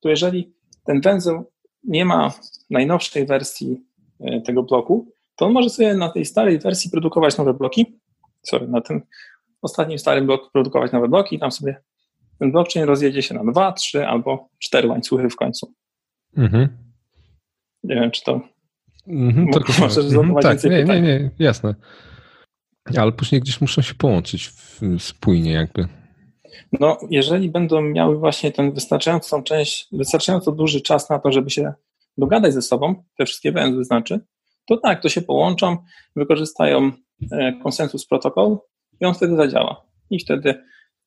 to 0.00 0.08
jeżeli 0.08 0.54
ten 0.84 1.00
węzeł 1.00 1.52
nie 1.84 2.04
ma 2.04 2.32
najnowszej 2.70 3.26
wersji 3.26 3.76
e, 4.20 4.40
tego 4.40 4.62
bloku, 4.62 5.12
to 5.36 5.46
on 5.46 5.52
może 5.52 5.70
sobie 5.70 5.94
na 5.94 6.08
tej 6.08 6.24
starej 6.24 6.58
wersji 6.58 6.90
produkować 6.90 7.38
nowe 7.38 7.54
bloki, 7.54 7.98
sorry, 8.42 8.68
na 8.68 8.80
tym 8.80 9.02
ostatnim 9.62 9.98
starym 9.98 10.26
bloku 10.26 10.50
produkować 10.52 10.92
nowe 10.92 11.08
bloki 11.08 11.36
i 11.36 11.38
tam 11.38 11.52
sobie 11.52 11.82
ten 12.38 12.52
blockchain 12.52 12.86
rozjedzie 12.86 13.22
się 13.22 13.34
na 13.34 13.52
dwa, 13.52 13.72
trzy 13.72 14.06
albo 14.06 14.48
cztery 14.58 14.88
łańcuchy 14.88 15.30
w 15.30 15.36
końcu. 15.36 15.74
Mhm. 16.36 16.68
Nie 17.84 17.94
wiem, 17.94 18.10
czy 18.10 18.22
to 18.22 18.40
Mhm, 19.06 19.50
to 19.50 19.60
możesz 19.80 20.14
mhm, 20.14 20.34
tak, 20.42 20.64
nie, 20.64 20.84
nie, 20.84 21.00
nie, 21.00 21.30
jasne. 21.38 21.74
Ale 22.96 23.12
później 23.12 23.40
gdzieś 23.40 23.60
muszą 23.60 23.82
się 23.82 23.94
połączyć 23.94 24.48
w, 24.48 24.80
spójnie 24.98 25.52
jakby. 25.52 25.88
No, 26.80 26.98
jeżeli 27.10 27.50
będą 27.50 27.82
miały 27.82 28.18
właśnie 28.18 28.52
ten 28.52 28.72
wystarczającą 28.72 29.42
część, 29.42 29.88
wystarczająco 29.92 30.52
duży 30.52 30.80
czas 30.80 31.10
na 31.10 31.18
to, 31.18 31.32
żeby 31.32 31.50
się 31.50 31.72
dogadać 32.18 32.54
ze 32.54 32.62
sobą, 32.62 33.04
te 33.18 33.26
wszystkie 33.26 33.52
węzły 33.52 33.84
znaczy, 33.84 34.20
to 34.66 34.76
tak, 34.76 35.02
to 35.02 35.08
się 35.08 35.22
połączą, 35.22 35.76
wykorzystają 36.16 36.92
e, 37.32 37.52
konsensus 37.62 38.06
protokół 38.06 38.58
i 39.00 39.04
on 39.04 39.14
wtedy 39.14 39.36
zadziała. 39.36 39.86
I 40.10 40.18
wtedy 40.18 40.54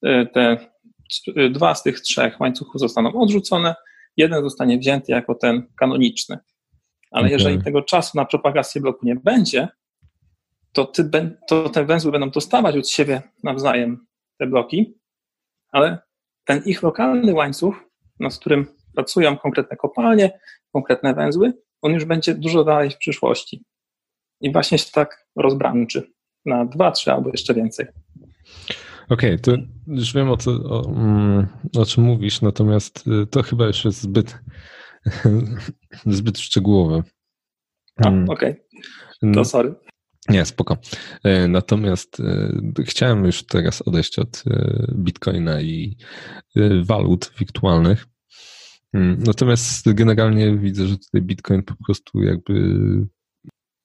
e, 0.03 0.25
te 0.25 0.58
dwa 1.51 1.75
z 1.75 1.84
tych 1.84 2.00
trzech 2.00 2.39
łańcuchów 2.39 2.82
zostaną 2.82 3.22
odrzucone, 3.22 3.75
jeden 4.17 4.43
zostanie 4.43 4.77
wzięty 4.77 5.12
jako 5.12 5.36
ten 5.36 5.67
kanoniczny. 5.79 6.38
Ale 7.12 7.22
okay. 7.22 7.31
jeżeli 7.31 7.63
tego 7.63 7.81
czasu 7.81 8.17
na 8.17 8.25
propagację 8.25 8.81
bloku 8.81 9.05
nie 9.05 9.15
będzie, 9.15 9.67
to, 10.74 10.86
ty, 10.86 11.10
to 11.48 11.69
te 11.69 11.86
węzły 11.86 12.12
będą 12.12 12.29
dostawać 12.29 12.77
od 12.77 12.89
siebie 12.89 13.22
nawzajem 13.43 14.05
te 14.38 14.48
bloki, 14.48 15.00
ale 15.72 16.00
ten 16.45 16.62
ich 16.65 16.84
lokalny 16.84 17.34
łańcuch, 17.34 17.75
nad 18.19 18.38
którym 18.38 18.65
pracują 18.95 19.38
konkretne 19.38 19.77
kopalnie, 19.77 20.39
konkretne 20.74 21.13
węzły, 21.13 21.53
on 21.81 21.91
już 21.91 22.05
będzie 22.05 22.34
dużo 22.34 22.63
dalej 22.63 22.89
w 22.89 22.98
przyszłości. 22.98 23.63
I 24.41 24.51
właśnie 24.51 24.77
się 24.77 24.91
tak 24.91 25.27
rozbranczy 25.36 26.12
na 26.45 26.65
dwa, 26.65 26.91
trzy 26.91 27.12
albo 27.12 27.29
jeszcze 27.29 27.53
więcej. 27.53 27.86
Okej, 29.10 29.36
okay, 29.36 29.40
to 29.40 29.52
już 29.88 30.14
wiem 30.14 30.30
o, 30.30 30.38
co, 30.38 30.52
o, 30.52 30.90
mm, 30.90 31.48
o, 31.78 31.86
czym 31.86 32.04
mówisz, 32.04 32.42
natomiast 32.42 33.08
y, 33.08 33.28
to 33.28 33.44
chyba 33.44 33.66
już 33.66 33.86
jest 33.86 34.02
zbyt, 34.02 34.40
zbyt 36.06 36.40
szczegółowe. 36.40 37.04
Mm. 38.06 38.30
Okej, 38.30 38.52
okay. 38.52 38.66
to 39.22 39.28
mm. 39.28 39.46
sorry. 39.46 39.76
Nie, 40.30 40.46
spoko. 40.46 40.78
E, 41.24 41.48
natomiast 41.48 42.20
e, 42.20 42.84
chciałem 42.84 43.26
już 43.26 43.44
teraz 43.44 43.82
odejść 43.82 44.20
od 44.20 44.44
bitcoina 44.96 45.62
i 45.62 45.98
walut 46.84 47.32
wirtualnych. 47.40 48.08
Natomiast 49.18 49.94
generalnie 49.94 50.58
widzę, 50.58 50.88
że 50.88 50.98
tutaj 50.98 51.22
bitcoin 51.22 51.64
po 51.64 51.74
prostu 51.86 52.24
jakby 52.24 52.78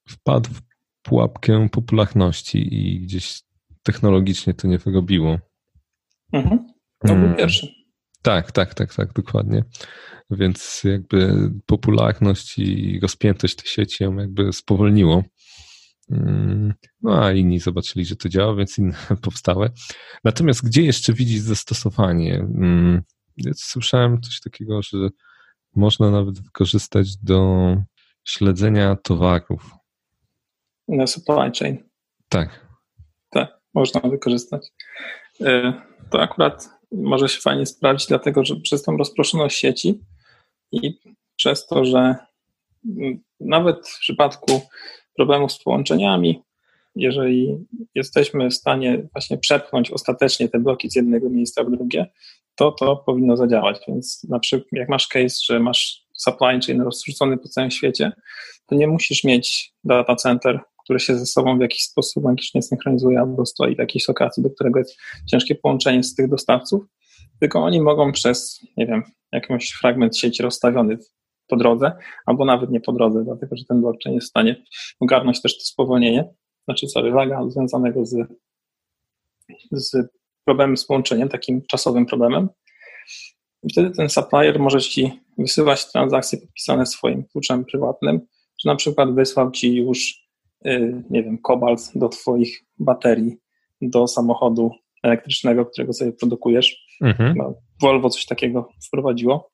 wpadł 0.09 0.51
w 0.51 0.63
pułapkę 1.03 1.69
popularności 1.69 2.75
i 2.75 3.01
gdzieś 3.01 3.43
technologicznie 3.93 4.55
to 4.55 4.69
nie 4.69 4.79
wyrobiło. 4.79 5.39
Mhm. 6.33 6.67
To 7.07 7.15
był 7.15 7.25
mm. 7.25 7.37
pierwszy. 7.37 7.69
Tak, 8.23 8.53
tak, 8.53 8.75
tak, 8.75 8.95
tak, 8.95 9.13
dokładnie. 9.13 9.65
Więc 10.31 10.83
jakby 10.85 11.51
popularność 11.67 12.59
i 12.59 13.01
rozpiętość 13.03 13.55
tej 13.55 13.67
sieci 13.67 14.05
ją 14.05 14.17
jakby 14.17 14.53
spowolniło. 14.53 15.25
Mm, 16.11 16.75
no 17.03 17.25
a 17.25 17.33
inni 17.33 17.59
zobaczyli, 17.59 18.05
że 18.05 18.17
to 18.17 18.29
działa, 18.29 18.55
więc 18.55 18.79
inne 18.79 18.95
powstały. 19.23 19.71
Natomiast 20.25 20.65
gdzie 20.67 20.83
jeszcze 20.83 21.13
widzieć 21.13 21.43
zastosowanie? 21.43 22.35
Mm, 22.35 23.03
ja 23.37 23.53
słyszałem 23.57 24.21
coś 24.21 24.41
takiego, 24.41 24.83
że 24.83 24.99
można 25.77 26.11
nawet 26.11 26.41
wykorzystać 26.41 27.17
do 27.17 27.77
śledzenia 28.25 28.97
towarów. 28.97 29.71
Na 30.89 31.07
supply 31.07 31.51
chain. 31.59 31.91
Tak. 32.29 32.70
Można 33.75 34.01
wykorzystać. 34.01 34.67
Y, 35.41 35.73
to 36.11 36.23
akurat 36.23 36.69
może 36.93 37.29
się 37.29 37.41
fajnie 37.41 37.67
sprawdzić, 37.67 38.09
dlatego 38.09 38.45
że 38.45 38.57
przez 38.57 38.83
tą 38.83 38.97
rozproszoność 38.97 39.59
sieci 39.59 40.01
i 40.73 40.99
przez 41.37 41.67
to, 41.67 41.85
że 41.85 42.17
nawet 43.41 43.89
w 43.89 43.99
przypadku 43.99 44.61
problemów 45.17 45.53
z 45.53 45.63
połączeniami. 45.63 46.43
Jeżeli 46.97 47.67
jesteśmy 47.95 48.51
w 48.51 48.55
stanie 48.55 49.09
właśnie 49.13 49.39
przepchnąć 49.39 49.91
ostatecznie 49.91 50.49
te 50.49 50.59
bloki 50.59 50.91
z 50.91 50.97
jednego 50.97 51.31
miejsca 51.31 51.65
w 51.65 51.71
drugie, 51.71 52.07
to 52.55 52.73
to 52.73 52.97
powinno 52.97 53.37
zadziałać. 53.37 53.81
Więc 53.89 54.25
na 54.25 54.39
przykład 54.39 54.69
jak 54.73 54.89
masz 54.89 55.09
case, 55.09 55.37
że 55.45 55.61
masz 55.61 56.07
supply 56.13 56.61
chain 56.67 56.81
rozrzucony 56.83 57.39
po 57.39 57.49
całym 57.49 57.71
świecie, 57.71 58.13
to 58.67 58.75
nie 58.75 58.87
musisz 58.87 59.25
mieć 59.25 59.73
data 59.85 60.17
center, 60.17 60.61
które 60.91 61.01
się 61.01 61.19
ze 61.19 61.27
sobą 61.27 61.59
w 61.59 61.61
jakiś 61.61 61.83
sposób 61.83 62.25
magicznie 62.25 62.63
synchronizuje 62.63 63.21
albo 63.21 63.47
stoi 63.47 63.77
w 63.77 63.79
jakiejś 63.79 64.09
lokacji, 64.09 64.43
do 64.43 64.51
którego 64.51 64.79
jest 64.79 64.97
ciężkie 65.31 65.55
połączenie 65.55 66.03
z 66.03 66.15
tych 66.15 66.29
dostawców, 66.29 66.85
tylko 67.41 67.65
oni 67.65 67.81
mogą 67.81 68.13
przez, 68.13 68.61
nie 68.77 68.87
wiem, 68.87 69.03
jakiś 69.33 69.73
fragment 69.73 70.17
sieci 70.17 70.43
rozstawiony 70.43 70.99
po 71.49 71.57
drodze, 71.57 71.93
albo 72.27 72.45
nawet 72.45 72.71
nie 72.71 72.81
po 72.81 72.93
drodze, 72.93 73.25
dlatego 73.25 73.57
że 73.57 73.65
ten 73.65 73.81
blockchain 73.81 74.15
jest 74.15 74.27
w 74.27 74.31
stanie 74.31 74.63
ogarnąć 75.01 75.43
też 75.43 75.59
to 75.59 75.65
spowolnienie, 75.65 76.29
znaczy 76.65 76.89
sorry, 76.89 77.11
laga 77.11 77.49
związanego 77.49 78.07
z, 78.07 78.17
z 79.73 79.97
problemem 80.45 80.77
z 80.77 80.87
połączeniem, 80.87 81.29
takim 81.29 81.63
czasowym 81.67 82.07
problemem. 82.07 82.49
I 83.63 83.73
wtedy 83.73 83.91
ten 83.91 84.09
supplier 84.09 84.59
może 84.59 84.81
ci 84.81 85.21
wysyłać 85.39 85.93
transakcje 85.93 86.39
podpisane 86.39 86.87
swoim 86.87 87.25
kluczem 87.25 87.65
prywatnym, 87.65 88.21
że 88.65 88.71
na 88.71 88.77
przykład 88.77 89.15
wysłał 89.15 89.51
ci 89.51 89.77
już, 89.77 90.20
nie 91.11 91.23
wiem, 91.23 91.39
kobalt 91.39 91.81
do 91.95 92.09
twoich 92.09 92.65
baterii, 92.79 93.37
do 93.83 94.09
samochodu 94.09 94.71
elektrycznego, 95.03 95.67
którego 95.67 95.93
sobie 95.93 96.13
produkujesz. 96.13 96.87
Mhm. 97.01 97.35
Volvo 97.83 98.11
coś 98.11 98.27
takiego 98.27 98.69
wprowadziło 98.87 99.51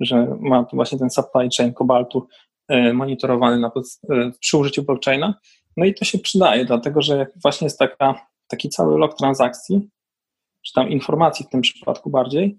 że 0.00 0.36
ma 0.40 0.64
tu 0.64 0.76
właśnie 0.76 0.98
ten 0.98 1.10
supply 1.10 1.48
chain 1.58 1.74
kobaltu 1.74 2.28
e, 2.68 2.92
monitorowany 2.92 3.58
na, 3.58 3.70
e, 4.10 4.30
przy 4.40 4.58
użyciu 4.58 4.82
blockchaina. 4.82 5.34
No 5.76 5.84
i 5.84 5.94
to 5.94 6.04
się 6.04 6.18
przydaje, 6.18 6.64
dlatego 6.64 7.02
że 7.02 7.16
jak 7.16 7.30
właśnie 7.42 7.64
jest 7.64 7.78
taka, 7.78 8.26
taki 8.48 8.68
cały 8.68 8.98
log 8.98 9.16
transakcji, 9.18 9.88
czy 10.66 10.72
tam 10.72 10.88
informacji 10.88 11.46
w 11.46 11.48
tym 11.48 11.60
przypadku 11.60 12.10
bardziej, 12.10 12.58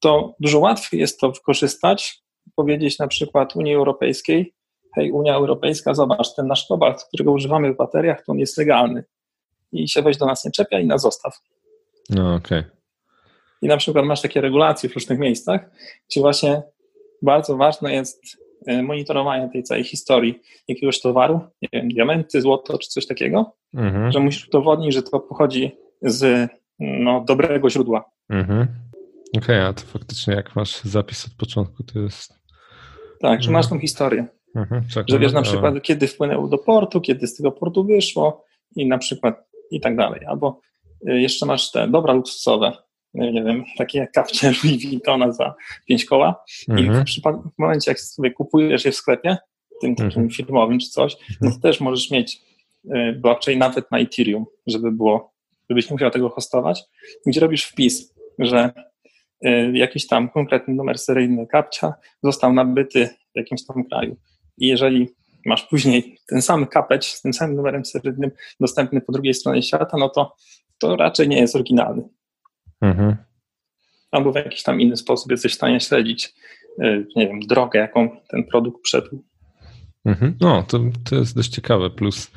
to 0.00 0.34
dużo 0.40 0.58
łatwiej 0.58 1.00
jest 1.00 1.20
to 1.20 1.32
wykorzystać, 1.32 2.22
powiedzieć 2.54 2.98
na 2.98 3.08
przykład 3.08 3.56
Unii 3.56 3.74
Europejskiej, 3.74 4.54
hej 4.96 5.12
Unia 5.12 5.34
Europejska, 5.34 5.94
zobacz, 5.94 6.34
ten 6.34 6.46
nasz 6.46 6.66
kobalt, 6.66 7.04
którego 7.08 7.32
używamy 7.32 7.72
w 7.72 7.76
bateriach, 7.76 8.24
to 8.24 8.32
on 8.32 8.38
jest 8.38 8.58
legalny 8.58 9.04
i 9.72 9.88
się 9.88 10.02
weź 10.02 10.16
do 10.16 10.26
nas 10.26 10.44
nie 10.44 10.50
czepia 10.50 10.80
i 10.80 10.86
nas 10.86 11.02
zostaw. 11.02 11.40
No 12.10 12.34
okej. 12.34 12.58
Okay. 12.58 12.70
I 13.62 13.66
na 13.66 13.76
przykład 13.76 14.04
masz 14.04 14.22
takie 14.22 14.40
regulacje 14.40 14.88
w 14.88 14.94
różnych 14.94 15.18
miejscach, 15.18 15.70
gdzie 16.10 16.20
właśnie 16.20 16.62
bardzo 17.22 17.56
ważne 17.56 17.92
jest 17.92 18.22
e, 18.66 18.82
monitorowanie 18.82 19.48
tej 19.52 19.62
całej 19.62 19.84
historii 19.84 20.40
jakiegoś 20.68 21.00
towaru, 21.00 21.40
nie 21.62 21.68
wiem, 21.72 21.88
diamenty, 21.88 22.40
złoto 22.40 22.78
czy 22.78 22.88
coś 22.88 23.06
takiego, 23.06 23.56
mhm. 23.74 24.12
że 24.12 24.20
musisz 24.20 24.48
udowodnić, 24.48 24.94
że 24.94 25.02
to 25.02 25.20
pochodzi 25.20 25.76
z 26.02 26.50
no, 26.78 27.24
dobrego 27.26 27.70
źródła. 27.70 28.10
Mhm. 28.30 28.66
Okej, 29.36 29.56
okay, 29.56 29.66
a 29.66 29.72
to 29.72 29.82
faktycznie 29.82 30.34
jak 30.34 30.56
masz 30.56 30.80
zapis 30.80 31.26
od 31.26 31.34
początku, 31.34 31.82
to 31.82 31.98
jest... 31.98 32.34
Tak, 33.20 33.42
że 33.42 33.50
masz 33.50 33.64
mhm. 33.64 33.80
tą 33.80 33.82
historię. 33.82 34.26
Mhm, 34.56 34.84
że 35.08 35.18
wiesz 35.18 35.32
na 35.32 35.42
przykład, 35.42 35.82
kiedy 35.82 36.06
wpłynęło 36.06 36.48
do 36.48 36.58
portu, 36.58 37.00
kiedy 37.00 37.26
z 37.26 37.36
tego 37.36 37.52
portu 37.52 37.84
wyszło 37.84 38.44
i 38.76 38.86
na 38.86 38.98
przykład 38.98 39.46
i 39.70 39.80
tak 39.80 39.96
dalej. 39.96 40.20
Albo 40.26 40.60
e, 41.06 41.20
jeszcze 41.20 41.46
masz 41.46 41.70
te 41.70 41.88
dobra 41.88 42.12
luksusowe, 42.12 42.72
nie 43.14 43.44
wiem, 43.44 43.64
takie 43.78 43.98
jak 43.98 44.12
kapcie 44.12 44.50
Louis 44.64 44.84
Vuittona 44.84 45.32
za 45.32 45.54
5 45.86 46.04
koła 46.04 46.44
mhm. 46.68 46.86
i 46.86 47.04
w, 47.04 47.22
w 47.54 47.58
momencie, 47.58 47.90
jak 47.90 48.00
sobie 48.00 48.30
kupujesz 48.30 48.84
je 48.84 48.92
w 48.92 48.96
sklepie, 48.96 49.36
tym 49.80 49.94
takim 49.94 50.22
mhm. 50.22 50.30
firmowym 50.30 50.78
czy 50.78 50.88
coś, 50.88 51.16
no 51.40 51.50
to 51.50 51.58
też 51.58 51.80
możesz 51.80 52.10
mieć 52.10 52.42
y, 52.84 53.12
blockchain 53.12 53.58
nawet 53.58 53.90
na 53.90 53.98
Ethereum, 53.98 54.44
żeby 54.66 54.92
było, 54.92 55.32
żebyś 55.70 55.90
nie 55.90 55.94
musiał 55.94 56.10
tego 56.10 56.28
hostować, 56.28 56.84
gdzie 57.26 57.40
robisz 57.40 57.64
wpis, 57.64 58.14
że 58.38 58.72
y, 59.46 59.70
jakiś 59.74 60.06
tam 60.06 60.28
konkretny 60.28 60.74
numer 60.74 60.98
seryjny 60.98 61.46
kapcia 61.46 61.94
został 62.22 62.52
nabyty 62.52 63.08
w 63.34 63.38
jakimś 63.38 63.66
tam 63.66 63.84
kraju. 63.84 64.16
I 64.58 64.66
jeżeli 64.66 65.08
masz 65.46 65.62
później 65.62 66.18
ten 66.28 66.42
sam 66.42 66.66
kapeć 66.66 67.06
z 67.06 67.22
tym 67.22 67.32
samym 67.32 67.56
numerem 67.56 67.84
seryjnym 67.84 68.30
dostępny 68.60 69.00
po 69.00 69.12
drugiej 69.12 69.34
stronie 69.34 69.62
świata, 69.62 69.96
no 69.98 70.08
to 70.08 70.36
to 70.78 70.96
raczej 70.96 71.28
nie 71.28 71.40
jest 71.40 71.54
oryginalny. 71.54 72.02
Mhm. 72.80 73.16
Albo 74.10 74.32
w 74.32 74.36
jakiś 74.36 74.62
tam 74.62 74.80
inny 74.80 74.96
sposób 74.96 75.30
jesteś 75.30 75.52
w 75.52 75.56
stanie 75.56 75.80
śledzić, 75.80 76.34
y, 76.82 77.06
nie 77.16 77.26
wiem, 77.28 77.40
drogę, 77.40 77.78
jaką 77.78 78.08
ten 78.28 78.44
produkt 78.44 78.82
przeszedł. 78.82 79.24
Mhm. 80.06 80.36
No, 80.40 80.62
to, 80.62 80.80
to 81.10 81.16
jest 81.16 81.36
dość 81.36 81.48
ciekawe. 81.48 81.90
Plus 81.90 82.30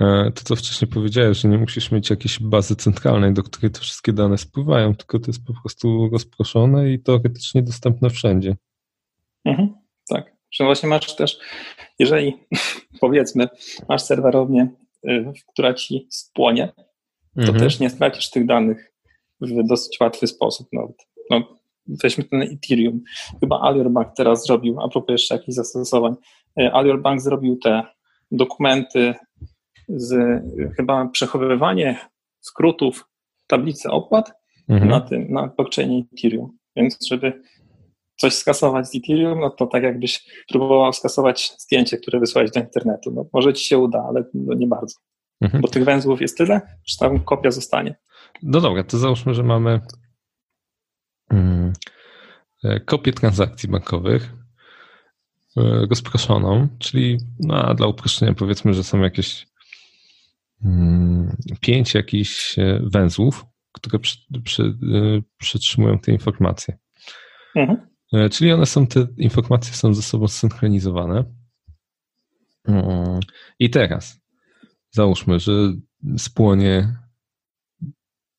e, 0.00 0.32
to, 0.34 0.44
co 0.44 0.56
wcześniej 0.56 0.90
powiedziałeś, 0.90 1.38
że 1.38 1.48
nie 1.48 1.58
musisz 1.58 1.92
mieć 1.92 2.10
jakiejś 2.10 2.40
bazy 2.40 2.76
centralnej, 2.76 3.34
do 3.34 3.42
której 3.42 3.70
te 3.70 3.80
wszystkie 3.80 4.12
dane 4.12 4.38
spływają, 4.38 4.94
tylko 4.94 5.18
to 5.18 5.24
jest 5.26 5.46
po 5.46 5.52
prostu 5.62 6.08
rozproszone 6.12 6.92
i 6.92 7.02
teoretycznie 7.02 7.62
dostępne 7.62 8.10
wszędzie. 8.10 8.56
Mhm. 9.44 9.74
Że 10.50 10.64
właśnie 10.64 10.88
masz 10.88 11.16
też, 11.16 11.38
jeżeli 11.98 12.36
powiedzmy, 13.00 13.48
masz 13.88 14.02
serwerownię, 14.02 14.68
y, 15.08 15.32
która 15.52 15.74
ci 15.74 16.06
spłonie, 16.10 16.72
to 17.34 17.40
mhm. 17.40 17.58
też 17.58 17.80
nie 17.80 17.90
stracisz 17.90 18.30
tych 18.30 18.46
danych 18.46 18.92
w 19.40 19.66
dosyć 19.66 20.00
łatwy 20.00 20.26
sposób 20.26 20.68
nawet. 20.72 20.96
No, 21.30 21.58
weźmy 21.86 22.24
ten 22.24 22.42
Ethereum. 22.42 23.02
Chyba 23.40 23.60
Alior 23.60 23.90
Bank 23.90 24.08
teraz 24.16 24.46
zrobił, 24.46 24.80
a 24.80 24.88
propos 24.88 25.12
jeszcze 25.12 25.34
jakichś 25.34 25.54
zastosowań, 25.54 26.14
e, 26.60 26.74
Alior 26.74 27.02
Bank 27.02 27.20
zrobił 27.20 27.56
te 27.56 27.82
dokumenty 28.30 29.14
z 29.88 30.42
chyba 30.76 31.08
przechowywanie 31.08 31.98
skrótów 32.40 33.08
tablicy 33.46 33.90
opłat 33.90 34.32
mhm. 34.68 34.90
na 34.90 35.00
tym, 35.00 35.32
na 35.32 35.46
blockchainie 35.46 36.04
Ethereum. 36.12 36.58
Więc 36.76 37.06
żeby 37.06 37.42
coś 38.18 38.34
skasować 38.34 38.88
z 38.88 38.96
Ethereum, 38.96 39.40
no 39.40 39.50
to 39.50 39.66
tak 39.66 39.82
jakbyś 39.82 40.24
próbował 40.48 40.92
skasować 40.92 41.52
zdjęcie, 41.58 41.96
które 41.96 42.20
wysłałeś 42.20 42.50
do 42.50 42.60
internetu. 42.60 43.10
No, 43.10 43.26
może 43.32 43.52
ci 43.52 43.64
się 43.64 43.78
uda, 43.78 44.04
ale 44.08 44.24
no 44.34 44.54
nie 44.54 44.66
bardzo. 44.66 44.96
Mhm. 45.40 45.60
Bo 45.60 45.68
tych 45.68 45.84
węzłów 45.84 46.20
jest 46.20 46.38
tyle, 46.38 46.60
że 46.86 46.96
tam 46.98 47.20
kopia 47.20 47.50
zostanie. 47.50 47.94
No 48.42 48.60
dobra, 48.60 48.84
to 48.84 48.98
załóżmy, 48.98 49.34
że 49.34 49.42
mamy 49.42 49.80
mm, 51.30 51.72
e, 52.64 52.80
kopię 52.80 53.12
transakcji 53.12 53.68
bankowych 53.68 54.32
e, 55.56 55.86
rozproszoną, 55.90 56.68
czyli 56.78 57.18
no, 57.40 57.74
dla 57.74 57.86
uproszczenia 57.86 58.34
powiedzmy, 58.34 58.74
że 58.74 58.84
są 58.84 59.00
jakieś 59.00 59.46
mm, 60.64 61.36
pięć 61.60 61.94
jakichś 61.94 62.58
e, 62.58 62.80
węzłów, 62.82 63.44
które 63.72 63.98
przy, 63.98 64.18
przy, 64.44 64.74
przytrzymują 65.38 65.98
te 65.98 66.12
informacje. 66.12 66.78
Mhm. 67.56 67.87
Czyli 68.30 68.52
one 68.52 68.66
są, 68.66 68.86
te 68.86 69.06
informacje 69.16 69.74
są 69.74 69.94
ze 69.94 70.02
sobą 70.02 70.28
zsynchronizowane. 70.28 71.24
Mm, 72.68 73.20
I 73.58 73.70
teraz 73.70 74.20
załóżmy, 74.90 75.40
że 75.40 75.52
spłonie 76.18 76.96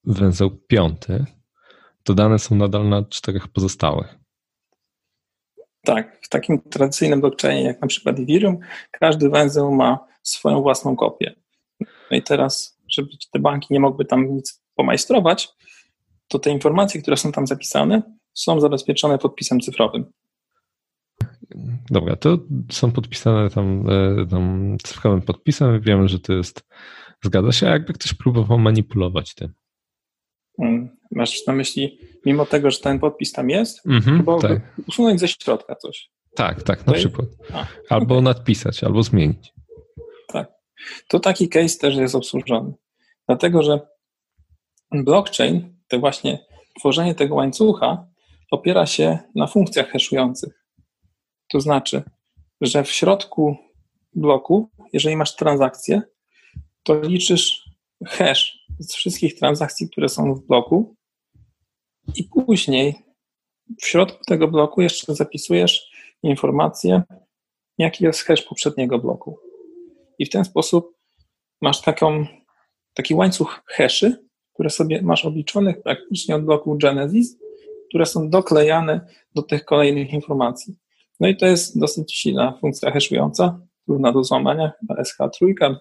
węzeł 0.04 0.50
piąty, 0.68 1.26
to 2.04 2.14
dane 2.14 2.40
są 2.40 2.56
nadal 2.56 2.90
na 2.90 3.04
czterech 3.04 3.48
pozostałych. 3.48 4.16
Tak, 5.84 6.20
w 6.22 6.30
takim 6.30 6.62
tradycyjnym 6.62 7.22
blockchainie, 7.22 7.64
jak 7.64 7.82
na 7.82 7.88
przykład 7.88 8.20
Ethereum, 8.20 8.60
każdy 8.92 9.30
węzeł 9.30 9.72
ma 9.72 10.08
swoją 10.24 10.62
własną 10.62 10.96
kopię. 10.96 11.36
No 12.12 12.18
i 12.18 12.24
teraz, 12.24 12.80
żeby 12.90 13.10
te 13.32 13.40
banki 13.40 13.68
nie 13.74 13.80
mogły 13.80 14.06
tam 14.06 14.36
nic 14.36 14.64
pomajstrować, 14.76 15.50
to 16.28 16.40
te 16.40 16.50
informacje, 16.50 17.02
które 17.02 17.18
są 17.18 17.32
tam 17.32 17.48
zapisane, 17.48 18.19
są 18.34 18.60
zabezpieczone 18.60 19.18
podpisem 19.18 19.60
cyfrowym. 19.60 20.06
Dobra, 21.90 22.16
to 22.16 22.38
są 22.72 22.92
podpisane 22.92 23.50
tam, 23.50 23.86
e, 23.90 24.26
tam 24.28 24.78
cyfrowym 24.84 25.22
podpisem. 25.22 25.82
Wiemy, 25.82 26.08
że 26.08 26.20
to 26.20 26.34
jest, 26.34 26.68
zgadza 27.24 27.52
się, 27.52 27.68
a 27.68 27.70
jakby 27.70 27.94
ktoś 27.94 28.14
próbował 28.14 28.60
manipulować 28.60 29.36
tym. 29.36 29.54
Mm, 30.60 30.90
masz 31.12 31.48
na 31.48 31.54
myśli, 31.54 32.00
mimo 32.26 32.46
tego, 32.46 32.72
że 32.72 32.80
ten 32.80 33.00
podpis 33.00 33.32
tam 33.32 33.50
jest, 33.50 33.86
mm 33.86 34.26
tak. 34.42 34.76
usunąć 34.88 35.20
ze 35.20 35.28
środka 35.28 35.76
coś. 35.76 36.10
Tak, 36.36 36.64
tak, 36.64 36.88
na 36.88 36.94
przykład. 36.94 37.28
A, 37.54 37.66
albo 37.90 38.16
okay. 38.16 38.24
nadpisać, 38.24 38.84
albo 38.84 39.04
zmienić. 39.04 39.54
Tak. 40.28 40.52
To 41.08 41.20
taki 41.20 41.50
case 41.50 41.80
też 41.80 41.96
jest 41.96 42.16
obsłużony. 42.16 42.74
Dlatego, 43.28 43.64
że 43.64 43.80
blockchain, 44.92 45.78
to 45.88 46.00
właśnie 46.00 46.46
tworzenie 46.80 47.16
tego 47.16 47.36
łańcucha 47.36 48.09
opiera 48.52 48.86
się 48.86 49.20
na 49.36 49.48
funkcjach 49.48 49.90
haszujących. 49.90 50.66
To 51.48 51.62
znaczy, 51.62 52.04
że 52.62 52.84
w 52.84 52.92
środku 52.92 53.58
bloku, 54.14 54.70
jeżeli 54.94 55.16
masz 55.16 55.36
transakcję, 55.36 56.02
to 56.84 57.02
liczysz 57.02 57.70
hash 58.06 58.60
z 58.80 58.96
wszystkich 58.96 59.36
transakcji, 59.36 59.90
które 59.90 60.10
są 60.10 60.36
w 60.36 60.46
bloku 60.46 60.96
i 62.16 62.24
później 62.24 62.96
w 63.82 63.86
środku 63.86 64.24
tego 64.26 64.48
bloku 64.48 64.82
jeszcze 64.82 65.16
zapisujesz 65.16 65.92
informację, 66.24 67.04
jaki 67.78 68.04
jest 68.04 68.24
hash 68.24 68.42
poprzedniego 68.42 69.00
bloku. 69.00 69.40
I 70.20 70.26
w 70.26 70.30
ten 70.30 70.46
sposób 70.46 70.98
masz 71.62 71.82
taką, 71.82 72.26
taki 72.94 73.14
łańcuch 73.14 73.62
haszy, 73.66 74.26
które 74.54 74.70
sobie 74.70 75.02
masz 75.02 75.26
obliczonych 75.26 75.82
praktycznie 75.82 76.36
od 76.36 76.46
bloku 76.46 76.78
Genesis, 76.78 77.38
które 77.90 78.06
są 78.06 78.30
doklejane 78.30 79.08
do 79.36 79.42
tych 79.42 79.66
kolejnych 79.66 80.14
informacji. 80.14 80.76
No 81.20 81.28
i 81.28 81.38
to 81.38 81.46
jest 81.46 81.80
dosyć 81.80 82.14
silna 82.14 82.58
funkcja 82.62 82.92
hashująca, 82.92 83.60
trudna 83.86 84.12
do 84.12 84.24
złamania, 84.24 84.72
chyba 84.80 84.96
SH3, 85.02 85.76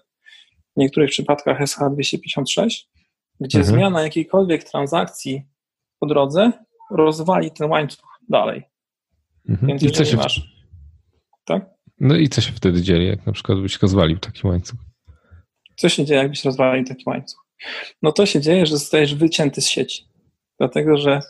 w 0.75 0.79
niektórych 0.79 1.09
przypadkach 1.09 1.61
SH256, 1.61 2.85
gdzie 3.39 3.59
mhm. 3.59 3.75
zmiana 3.75 4.01
jakiejkolwiek 4.01 4.63
transakcji 4.63 5.43
po 5.99 6.07
drodze 6.07 6.51
rozwali 6.91 7.51
ten 7.51 7.69
łańcuch 7.69 8.19
dalej. 8.29 8.63
Mhm. 9.49 9.67
Więc 9.67 9.83
I 9.83 9.91
co 9.91 10.05
się 10.05 10.17
masz. 10.17 10.41
Tak? 11.45 11.69
No 11.99 12.15
i 12.15 12.29
co 12.29 12.41
się 12.41 12.51
wtedy 12.51 12.81
dzieje, 12.81 13.07
jak 13.07 13.25
na 13.25 13.33
przykład 13.33 13.59
byś 13.59 13.81
rozwalił 13.81 14.19
taki 14.19 14.47
łańcuch? 14.47 14.79
Co 15.75 15.89
się 15.89 16.05
dzieje, 16.05 16.19
jakbyś 16.19 16.45
rozwalił 16.45 16.85
taki 16.85 17.03
łańcuch? 17.07 17.45
No 18.01 18.11
to 18.11 18.25
się 18.25 18.41
dzieje, 18.41 18.65
że 18.65 18.77
zostajesz 18.77 19.15
wycięty 19.15 19.61
z 19.61 19.67
sieci. 19.67 20.03
Dlatego, 20.59 20.97
że 20.97 21.21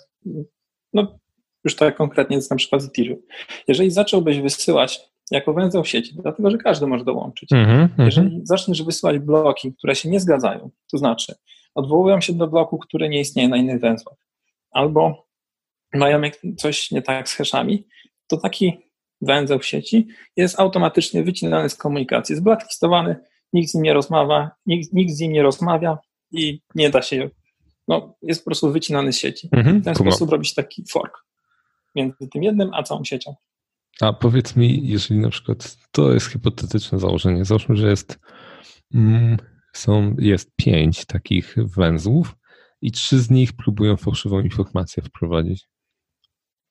no, 0.93 1.19
już 1.63 1.75
tak 1.75 1.95
konkretnie 1.95 2.39
na 2.49 2.55
przykład 2.55 2.83
Ethereum. 2.83 3.21
Jeżeli 3.67 3.91
zacząłbyś 3.91 4.39
wysyłać 4.39 5.09
jako 5.31 5.53
węzeł 5.53 5.85
sieci, 5.85 6.15
dlatego 6.15 6.51
że 6.51 6.57
każdy 6.57 6.87
może 6.87 7.05
dołączyć. 7.05 7.49
Mm-hmm, 7.51 7.87
Jeżeli 7.97 8.41
zaczniesz 8.43 8.83
wysyłać 8.83 9.19
bloki, 9.19 9.73
które 9.73 9.95
się 9.95 10.09
nie 10.09 10.19
zgadzają, 10.19 10.69
to 10.91 10.97
znaczy 10.97 11.35
odwołują 11.75 12.21
się 12.21 12.33
do 12.33 12.47
bloku, 12.47 12.77
który 12.77 13.09
nie 13.09 13.19
istnieje 13.19 13.49
na 13.49 13.57
innych 13.57 13.81
węzłach, 13.81 14.17
albo 14.71 15.27
mają 15.93 16.21
coś 16.57 16.91
nie 16.91 17.01
tak 17.01 17.29
z 17.29 17.35
hashami, 17.35 17.87
to 18.27 18.37
taki 18.37 18.77
węzeł 19.21 19.59
w 19.59 19.65
sieci 19.65 20.07
jest 20.35 20.59
automatycznie 20.59 21.23
wycinany 21.23 21.69
z 21.69 21.75
komunikacji, 21.75 22.33
jest 22.33 22.43
blacklistowany, 22.43 23.15
nikt 23.53 23.71
z 23.71 23.73
nim 23.73 23.83
nie 23.83 23.93
rozmawia, 23.93 24.51
nikt, 24.65 24.93
nikt 24.93 25.13
z 25.13 25.19
nim 25.19 25.31
nie 25.31 25.43
rozmawia 25.43 25.97
i 26.31 26.61
nie 26.75 26.89
da 26.89 27.01
się, 27.01 27.29
no, 27.89 28.15
jest 28.21 28.41
po 28.41 28.45
prostu 28.45 28.71
wycinany 28.71 29.13
z 29.13 29.17
sieci. 29.17 29.49
Mm-hmm, 29.49 29.81
w 29.81 29.85
ten 29.85 29.95
sposób 29.95 30.29
robić 30.29 30.53
taki 30.53 30.83
fork 30.89 31.25
między 31.95 32.27
tym 32.27 32.43
jednym 32.43 32.73
a 32.73 32.83
całą 32.83 33.03
siecią. 33.03 33.35
A 34.01 34.13
powiedz 34.13 34.55
mi, 34.55 34.87
jeżeli 34.87 35.19
na 35.19 35.29
przykład 35.29 35.77
to 35.91 36.13
jest 36.13 36.31
hipotetyczne 36.31 36.99
założenie, 36.99 37.45
załóżmy, 37.45 37.75
że 37.75 37.89
jest, 37.89 38.19
mm, 38.93 39.37
są, 39.73 40.15
jest 40.19 40.55
pięć 40.55 41.05
takich 41.05 41.55
węzłów 41.77 42.35
i 42.81 42.91
trzy 42.91 43.19
z 43.19 43.29
nich 43.29 43.53
próbują 43.53 43.97
fałszywą 43.97 44.39
informację 44.39 45.03
wprowadzić. 45.03 45.67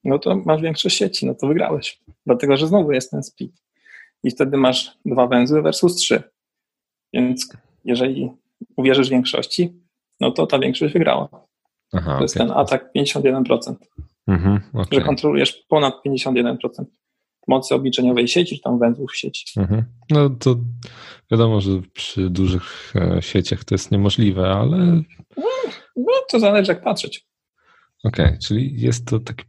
No 0.04 0.18
to 0.18 0.36
masz 0.36 0.62
większość 0.62 0.96
sieci, 0.96 1.26
no 1.26 1.34
to 1.34 1.46
wygrałeś. 1.46 2.00
Dlatego, 2.26 2.56
że 2.56 2.66
znowu 2.66 2.92
jest 2.92 3.10
ten 3.10 3.22
split. 3.22 3.62
I 4.22 4.30
wtedy 4.30 4.56
masz 4.56 4.98
dwa 5.06 5.26
węzły 5.26 5.62
versus 5.62 5.96
trzy. 5.96 6.22
Więc 7.12 7.48
jeżeli 7.84 8.30
uwierzysz 8.76 9.08
większości, 9.08 9.87
no 10.20 10.30
to 10.30 10.46
ta 10.46 10.58
większość 10.58 10.92
wygrała. 10.92 11.28
Aha, 11.92 12.04
to 12.04 12.10
okay. 12.10 12.22
jest 12.22 12.34
ten 12.34 12.50
atak 12.50 12.90
51%. 12.96 13.74
Mhm, 14.28 14.60
okay. 14.72 14.86
Że 14.92 15.00
kontrolujesz 15.00 15.64
ponad 15.68 15.94
51% 16.06 16.56
mocy 17.48 17.74
obliczeniowej 17.74 18.28
sieci, 18.28 18.56
czy 18.56 18.62
tam 18.62 18.78
węzłów 18.78 19.16
sieci. 19.16 19.60
Mhm. 19.60 19.84
No 20.10 20.30
to 20.30 20.56
wiadomo, 21.30 21.60
że 21.60 21.70
przy 21.92 22.30
dużych 22.30 22.92
e, 22.96 23.22
sieciach 23.22 23.64
to 23.64 23.74
jest 23.74 23.90
niemożliwe, 23.90 24.50
ale... 24.50 24.76
No, 25.36 25.46
no 25.96 26.12
to 26.30 26.40
zależy 26.40 26.72
jak 26.72 26.82
patrzeć. 26.82 27.28
Okej, 28.04 28.26
okay, 28.26 28.38
czyli 28.38 28.80
jest 28.80 29.06
to 29.06 29.20
takie 29.20 29.44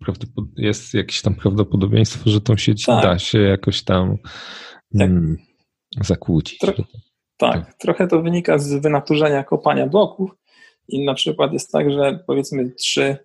jest 0.57 0.93
jakieś 0.93 1.21
tam 1.21 1.35
prawdopodobieństwo, 1.35 2.29
że 2.29 2.41
tą 2.41 2.57
sieć 2.57 2.85
tak. 2.85 3.03
da 3.03 3.19
się 3.19 3.39
jakoś 3.39 3.83
tam 3.83 4.17
mm, 4.95 5.37
zakłócić. 6.01 6.59
Tro 6.59 6.73
tak, 6.73 6.85
tak, 7.37 7.73
trochę 7.77 8.07
to 8.07 8.21
wynika 8.21 8.57
z 8.57 8.73
wynaturzenia 8.73 9.43
kopania 9.43 9.87
bloków 9.87 10.31
i 10.89 11.05
na 11.05 11.13
przykład 11.13 11.53
jest 11.53 11.71
tak, 11.71 11.91
że 11.91 12.19
powiedzmy 12.27 12.71
trzy 12.71 13.17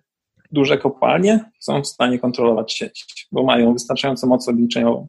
duże 0.51 0.77
kopalnie 0.77 1.51
są 1.59 1.81
w 1.81 1.87
stanie 1.87 2.19
kontrolować 2.19 2.73
sieć, 2.73 3.27
bo 3.31 3.43
mają 3.43 3.73
wystarczającą 3.73 4.27
moc 4.27 4.49
obliczeniową. 4.49 5.07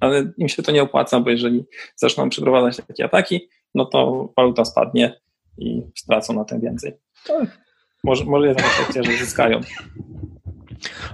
Ale 0.00 0.32
im 0.38 0.48
się 0.48 0.62
to 0.62 0.72
nie 0.72 0.82
opłaca, 0.82 1.20
bo 1.20 1.30
jeżeli 1.30 1.64
zaczną 1.96 2.28
przeprowadzać 2.28 2.86
takie 2.86 3.04
ataki, 3.04 3.48
no 3.74 3.84
to 3.84 4.32
waluta 4.36 4.64
spadnie 4.64 5.20
i 5.58 5.82
stracą 5.96 6.32
na 6.32 6.44
tym 6.44 6.60
więcej. 6.60 6.92
Może, 8.04 8.24
może 8.24 8.48
jest 8.48 8.60
efekcie, 8.60 9.04
że 9.04 9.12
zyskają. 9.12 9.60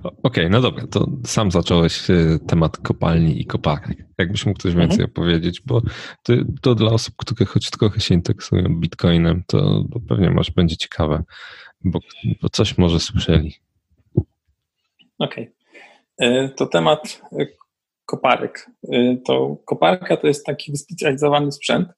Okej, 0.02 0.12
okay, 0.22 0.50
no 0.50 0.60
dobra, 0.60 0.86
to 0.86 1.06
sam 1.26 1.50
zacząłeś 1.50 2.10
e, 2.10 2.38
temat 2.48 2.76
kopalni 2.76 3.40
i 3.40 3.46
koparek. 3.46 3.98
Jakbyś 4.18 4.46
mógł 4.46 4.60
coś 4.60 4.74
więcej 4.74 5.00
mhm. 5.00 5.10
opowiedzieć, 5.10 5.60
bo 5.66 5.82
to, 6.22 6.32
to, 6.62 6.74
dla 6.74 6.92
osób, 6.92 7.14
które 7.16 7.46
choć 7.46 7.70
trochę 7.70 8.00
się 8.00 8.14
interesują 8.14 8.80
bitcoinem, 8.80 9.42
to, 9.46 9.84
pewnie 10.08 10.30
może 10.30 10.52
będzie 10.56 10.76
ciekawe, 10.76 11.22
bo, 11.84 11.98
bo 12.42 12.48
coś 12.48 12.78
może 12.78 13.00
słyszeli. 13.00 13.54
Okej. 15.18 15.52
Okay. 16.18 16.28
E, 16.28 16.48
to 16.48 16.66
temat 16.66 17.22
e, 17.32 17.46
koparek. 18.06 18.70
To 19.24 19.56
koparka 19.64 20.16
to 20.16 20.26
jest 20.26 20.46
taki 20.46 20.70
wyspecjalizowany 20.70 21.52
sprzęt, 21.52 21.88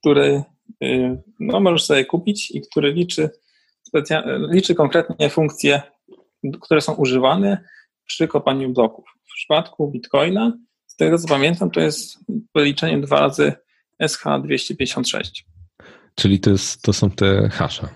który 0.00 0.42
no, 1.40 1.60
możesz 1.60 1.84
sobie 1.84 2.04
kupić 2.04 2.50
i 2.50 2.60
który 2.60 2.92
liczy 2.92 3.30
liczy 4.50 4.74
konkretnie 4.74 5.30
funkcje, 5.30 5.82
które 6.60 6.80
są 6.80 6.94
używane 6.94 7.64
przy 8.06 8.28
kopaniu 8.28 8.72
bloków. 8.72 9.04
W 9.30 9.34
przypadku 9.34 9.90
Bitcoina, 9.90 10.52
z 10.86 10.96
tego 10.96 11.18
co 11.18 11.28
pamiętam, 11.28 11.70
to 11.70 11.80
jest 11.80 12.18
wyliczenie 12.54 13.00
dwa 13.00 13.20
razy 13.20 13.52
SH256. 14.02 15.42
Czyli 16.14 16.40
to, 16.40 16.50
jest, 16.50 16.82
to 16.82 16.92
są 16.92 17.10
te 17.10 17.48
hasze? 17.48 17.88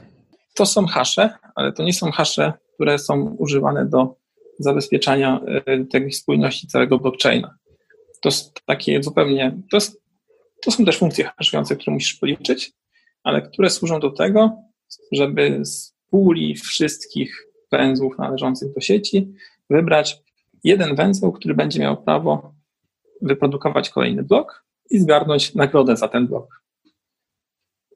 To 0.55 0.67
są 0.67 0.87
hasze, 0.87 1.31
ale 1.55 1.73
to 1.73 1.83
nie 1.83 1.93
są 1.93 2.11
hasze, 2.11 2.53
które 2.75 2.99
są 2.99 3.37
używane 3.39 3.87
do 3.87 4.17
zabezpieczania 4.59 5.41
e, 5.67 5.85
tej 5.85 6.13
spójności 6.13 6.67
całego 6.67 6.99
blockchaina. 6.99 7.55
To 8.21 8.29
jest 8.29 8.61
takie 8.67 9.03
zupełnie, 9.03 9.63
to, 9.71 9.77
jest, 9.77 10.03
to 10.63 10.71
są 10.71 10.85
też 10.85 10.99
funkcje 10.99 11.31
haszujące, 11.39 11.77
które 11.77 11.95
musisz 11.95 12.15
policzyć, 12.15 12.73
ale 13.23 13.43
które 13.43 13.71
służą 13.71 14.01
do 14.01 14.11
tego, 14.11 14.57
żeby 15.13 15.61
z 15.65 15.95
puli 16.11 16.57
wszystkich 16.57 17.47
węzłów 17.73 18.19
należących 18.19 18.75
do 18.75 18.81
sieci 18.81 19.33
wybrać 19.71 20.23
jeden 20.65 20.97
węzeł, 20.97 21.33
który 21.33 21.55
będzie 21.55 21.81
miał 21.81 22.03
prawo 22.03 22.55
wyprodukować 23.23 23.91
kolejny 23.91 24.23
blok 24.23 24.65
i 24.91 24.99
zgarnąć 24.99 25.55
nagrodę 25.55 25.97
za 25.97 26.09
ten 26.09 26.27
blok. 26.27 26.63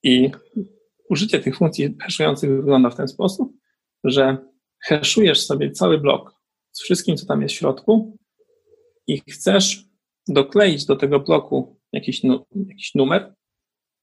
I 0.02 0.30
użycie 1.10 1.40
tych 1.40 1.56
funkcji 1.56 1.96
haszujących 2.00 2.50
wygląda 2.50 2.90
w 2.90 2.96
ten 2.96 3.08
sposób, 3.08 3.52
że 4.04 4.36
haszujesz 4.80 5.46
sobie 5.46 5.70
cały 5.70 5.98
blok 5.98 6.34
z 6.72 6.82
wszystkim, 6.82 7.16
co 7.16 7.26
tam 7.26 7.42
jest 7.42 7.54
w 7.54 7.58
środku 7.58 8.16
i 9.06 9.20
chcesz 9.30 9.84
dokleić 10.28 10.84
do 10.84 10.96
tego 10.96 11.20
bloku 11.20 11.80
jakiś, 11.92 12.22
nu 12.22 12.46
jakiś 12.68 12.94
numer, 12.94 13.34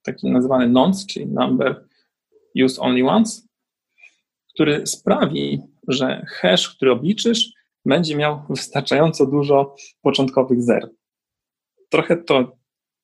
taki 0.04 0.32
nazywany 0.32 0.69
nonce, 0.69 1.06
czyli 1.08 1.28
number 1.28 1.88
use 2.65 2.82
only 2.82 3.10
once, 3.10 3.41
który 4.56 4.88
sprawi, 4.88 5.62
że 5.88 6.26
hash, 6.30 6.76
który 6.76 6.91
obliczysz, 6.91 7.52
będzie 7.86 8.15
miał 8.15 8.41
wystarczająco 8.50 9.26
dużo 9.26 9.76
początkowych 10.02 10.62
zer. 10.62 10.89
Trochę 11.89 12.18
to 12.18 12.58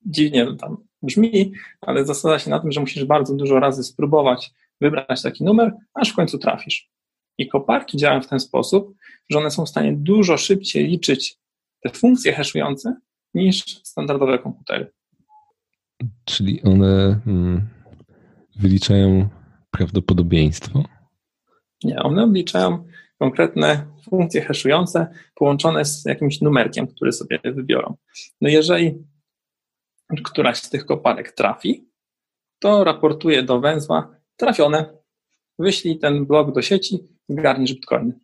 dziwnie 0.05 0.55
tam 0.59 0.77
brzmi, 1.01 1.51
ale 1.81 2.05
zasada 2.05 2.39
się 2.39 2.49
na 2.49 2.59
tym, 2.59 2.71
że 2.71 2.79
musisz 2.79 3.05
bardzo 3.05 3.35
dużo 3.35 3.59
razy 3.59 3.83
spróbować 3.83 4.51
wybrać 4.81 5.21
taki 5.21 5.43
numer, 5.43 5.73
aż 5.93 6.09
w 6.09 6.15
końcu 6.15 6.37
trafisz. 6.37 6.89
I 7.37 7.47
koparki 7.47 7.97
działają 7.97 8.21
w 8.21 8.27
ten 8.27 8.39
sposób, 8.39 8.95
że 9.29 9.39
one 9.39 9.51
są 9.51 9.65
w 9.65 9.69
stanie 9.69 9.93
dużo 9.93 10.37
szybciej 10.37 10.87
liczyć 10.87 11.37
te 11.83 11.89
funkcje 11.89 12.33
haszujące 12.33 12.95
niż 13.33 13.63
standardowe 13.83 14.39
komputery. 14.39 14.91
Czyli 16.25 16.61
one 16.63 17.21
mm, 17.27 17.67
wyliczają 18.55 19.29
prawdopodobieństwo? 19.71 20.83
Nie, 21.83 21.99
one 21.99 22.23
obliczają 22.23 22.87
konkretne 23.19 23.85
funkcje 24.09 24.41
haszujące 24.41 25.07
połączone 25.35 25.85
z 25.85 26.05
jakimś 26.05 26.41
numerkiem, 26.41 26.87
który 26.87 27.11
sobie 27.11 27.39
wybiorą. 27.43 27.95
No 28.41 28.49
jeżeli 28.49 29.03
któraś 30.23 30.57
z 30.57 30.69
tych 30.69 30.85
koparek 30.85 31.31
trafi, 31.31 31.89
to 32.59 32.83
raportuje 32.83 33.43
do 33.43 33.59
węzła 33.59 34.15
trafione, 34.35 34.85
wyślij 35.59 35.99
ten 35.99 36.25
blok 36.25 36.55
do 36.55 36.61
sieci, 36.61 36.99
zgarniesz 37.29 37.73
bitcoiny, 37.73 38.19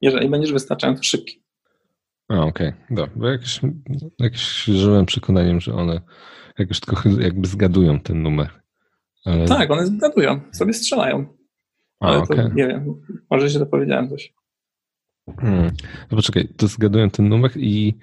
jeżeli 0.00 0.28
będziesz 0.28 0.52
wystarczająco 0.52 1.02
szybki. 1.02 1.42
A, 2.28 2.44
okej, 2.44 2.68
okay. 2.68 2.96
dobra. 2.96 3.12
Bo 3.16 3.28
jakieś, 3.28 3.60
jakieś 4.18 4.64
żyłem 4.64 5.06
przekonaniem, 5.06 5.60
że 5.60 5.74
one 5.74 6.00
jakoś 6.58 6.80
trochę 6.80 7.10
jakby 7.20 7.48
zgadują 7.48 8.00
ten 8.00 8.22
numer. 8.22 8.50
Ale... 9.24 9.44
Tak, 9.44 9.70
one 9.70 9.86
zgadują, 9.86 10.40
sobie 10.52 10.72
strzelają. 10.72 11.37
Ale 12.00 12.16
A, 12.16 12.22
okay. 12.22 12.36
to 12.36 12.48
nie 12.48 12.66
wiem, 12.66 12.94
może 13.30 13.50
się 13.50 13.58
dopowiedziałem 13.58 14.08
coś. 14.08 14.34
Hmm. 15.40 15.70
No 16.10 16.16
poczekaj, 16.16 16.48
to 16.56 16.66
zgaduję 16.66 17.10
ten 17.10 17.28
numer 17.28 17.50
i 17.56 17.94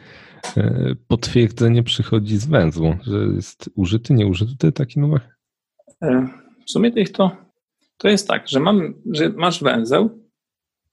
e, 0.57 0.95
potwierdzenie 1.07 1.83
przychodzi 1.83 2.37
z 2.37 2.45
węzłu, 2.45 2.95
że 3.01 3.17
jest 3.35 3.69
użyty, 3.75 4.13
nieużyty 4.13 4.71
taki 4.71 4.99
numer? 4.99 5.21
E, 6.01 6.27
w 6.67 6.71
sumie 6.71 7.05
to, 7.05 7.31
to 7.97 8.07
jest 8.07 8.27
tak, 8.27 8.47
że, 8.47 8.59
mam, 8.59 8.93
że 9.11 9.29
masz 9.29 9.63
węzeł 9.63 10.29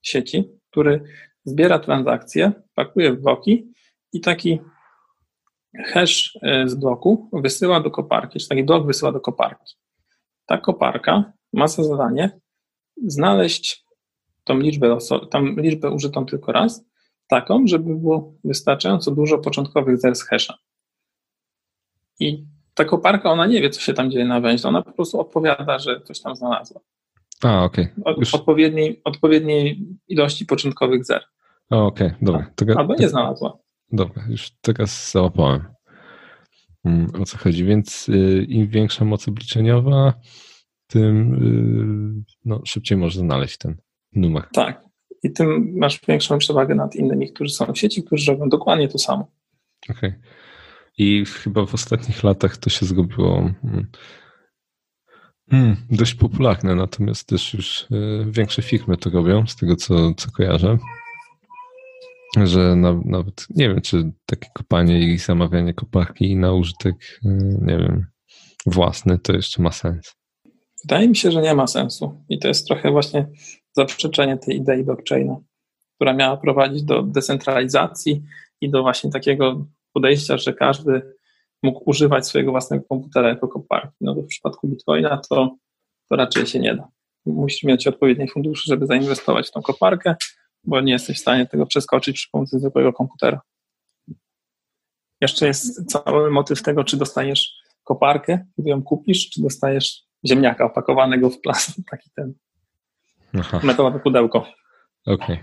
sieci, 0.02 0.44
który 0.70 1.04
zbiera 1.44 1.78
transakcje, 1.78 2.52
pakuje 2.74 3.12
w 3.12 3.20
bloki 3.20 3.72
i 4.12 4.20
taki 4.20 4.60
hash 5.86 6.38
e, 6.42 6.68
z 6.68 6.74
bloku 6.74 7.30
wysyła 7.32 7.80
do 7.80 7.90
koparki, 7.90 8.38
czy 8.38 8.48
taki 8.48 8.64
blok 8.64 8.86
wysyła 8.86 9.12
do 9.12 9.20
koparki. 9.20 9.74
Ta 10.46 10.58
koparka 10.58 11.32
ma 11.52 11.68
za 11.68 11.84
zadanie 11.84 12.40
znaleźć 13.06 13.84
tą 14.44 14.58
liczbę, 14.58 14.98
tam 15.30 15.60
liczbę 15.60 15.90
użytą 15.90 16.26
tylko 16.26 16.52
raz, 16.52 16.84
taką, 17.28 17.66
żeby 17.66 17.96
było 17.96 18.34
wystarczająco 18.44 19.10
dużo 19.10 19.38
początkowych 19.38 19.98
zer 19.98 20.16
z 20.16 20.22
hasha. 20.22 20.54
I 22.20 22.46
ta 22.74 22.84
koparka, 22.84 23.30
ona 23.30 23.46
nie 23.46 23.60
wie, 23.60 23.70
co 23.70 23.80
się 23.80 23.94
tam 23.94 24.10
dzieje 24.10 24.24
na 24.24 24.40
węźle, 24.40 24.68
ona 24.68 24.82
po 24.82 24.92
prostu 24.92 25.20
odpowiada, 25.20 25.78
że 25.78 26.00
coś 26.00 26.20
tam 26.20 26.36
znalazła. 26.36 26.80
A, 27.42 27.64
okej. 27.64 27.88
Okay. 28.00 28.14
Już... 28.18 28.34
Odpowiedniej, 28.34 29.00
odpowiedniej 29.04 29.88
ilości 30.08 30.46
początkowych 30.46 31.04
zer. 31.04 31.24
Okej, 31.70 32.06
okay, 32.06 32.18
dobra. 32.22 32.50
Tego, 32.56 32.78
Albo 32.78 32.94
nie 32.94 33.08
znalazła. 33.08 33.58
Dobra, 33.92 34.24
już 34.28 34.50
teraz 34.60 35.10
załapałem 35.10 35.64
mm, 36.84 37.06
o 37.20 37.24
co 37.24 37.38
chodzi. 37.38 37.64
Więc 37.64 38.08
y, 38.08 38.46
im 38.48 38.68
większa 38.68 39.04
moc 39.04 39.28
obliczeniowa, 39.28 40.14
tym 40.92 41.34
y, 42.22 42.32
no, 42.44 42.60
szybciej 42.64 42.98
możesz 42.98 43.18
znaleźć 43.18 43.58
ten 43.58 43.76
numer. 44.12 44.44
Tak. 44.52 44.84
I 45.22 45.32
tym 45.32 45.74
masz 45.76 46.00
większą 46.08 46.38
przewagę 46.38 46.74
nad 46.74 46.96
innymi, 46.96 47.32
którzy 47.32 47.54
są 47.54 47.72
w 47.72 47.78
sieci, 47.78 48.04
którzy 48.04 48.32
robią 48.32 48.48
dokładnie 48.48 48.88
to 48.88 48.98
samo. 48.98 49.30
Okej. 49.90 50.10
Okay. 50.10 50.20
I 50.98 51.24
chyba 51.24 51.66
w 51.66 51.74
ostatnich 51.74 52.24
latach 52.24 52.56
to 52.56 52.70
się 52.70 52.86
zrobiło 52.86 53.50
hmm, 53.62 53.86
hmm, 55.50 55.76
dość 55.90 56.14
popularne, 56.14 56.74
natomiast 56.74 57.28
też 57.28 57.54
już 57.54 57.82
y, 57.82 57.86
większe 58.30 58.62
firmy 58.62 58.96
to 58.96 59.10
robią, 59.10 59.46
z 59.46 59.56
tego 59.56 59.76
co, 59.76 60.14
co 60.14 60.30
kojarzę. 60.30 60.78
Że 62.44 62.76
na, 62.76 63.00
nawet 63.04 63.46
nie 63.50 63.68
wiem, 63.68 63.80
czy 63.80 64.12
takie 64.26 64.48
kopanie 64.54 65.00
i 65.00 65.18
zamawianie 65.18 65.74
koparki 65.74 66.36
na 66.36 66.52
użytek, 66.52 66.94
y, 67.24 67.58
nie 67.62 67.78
wiem, 67.78 68.06
własny 68.66 69.18
to 69.18 69.32
jeszcze 69.32 69.62
ma 69.62 69.72
sens. 69.72 70.21
Wydaje 70.84 71.08
mi 71.08 71.16
się, 71.16 71.30
że 71.30 71.42
nie 71.42 71.54
ma 71.54 71.66
sensu. 71.66 72.24
I 72.28 72.38
to 72.38 72.48
jest 72.48 72.66
trochę 72.66 72.90
właśnie 72.90 73.28
zaprzeczenie 73.72 74.36
tej 74.36 74.56
idei 74.56 74.84
blockchaina, 74.84 75.36
która 75.94 76.12
miała 76.12 76.36
prowadzić 76.36 76.82
do 76.82 77.02
decentralizacji 77.02 78.22
i 78.60 78.70
do 78.70 78.82
właśnie 78.82 79.10
takiego 79.10 79.66
podejścia, 79.92 80.38
że 80.38 80.52
każdy 80.52 81.02
mógł 81.62 81.90
używać 81.90 82.26
swojego 82.26 82.50
własnego 82.50 82.84
komputera 82.88 83.28
jako 83.28 83.48
koparki. 83.48 83.96
No 84.00 84.14
to 84.14 84.22
w 84.22 84.26
przypadku 84.26 84.68
Bitcoina 84.68 85.20
to, 85.30 85.56
to 86.08 86.16
raczej 86.16 86.46
się 86.46 86.58
nie 86.58 86.74
da. 86.74 86.88
Musisz 87.26 87.62
mieć 87.62 87.86
odpowiednie 87.86 88.26
fundusze, 88.26 88.62
żeby 88.66 88.86
zainwestować 88.86 89.48
w 89.48 89.50
tą 89.50 89.62
koparkę, 89.62 90.14
bo 90.64 90.80
nie 90.80 90.92
jesteś 90.92 91.16
w 91.16 91.20
stanie 91.20 91.46
tego 91.46 91.66
przeskoczyć 91.66 92.16
przy 92.16 92.30
pomocy 92.30 92.58
zwykłego 92.58 92.92
komputera. 92.92 93.40
Jeszcze 95.20 95.46
jest 95.46 95.92
cały 95.92 96.30
motyw 96.30 96.62
tego, 96.62 96.84
czy 96.84 96.96
dostaniesz 96.96 97.54
koparkę, 97.84 98.46
kiedy 98.56 98.70
ją 98.70 98.82
kupisz, 98.82 99.30
czy 99.30 99.42
dostajesz 99.42 100.04
ziemniaka 100.28 100.64
opakowanego 100.64 101.30
w 101.30 101.40
plastik, 101.40 101.86
taki 101.90 102.10
ten. 102.16 102.34
Aha. 103.38 103.60
metalowe 103.64 104.00
pudełko. 104.00 104.46
Okej. 105.06 105.38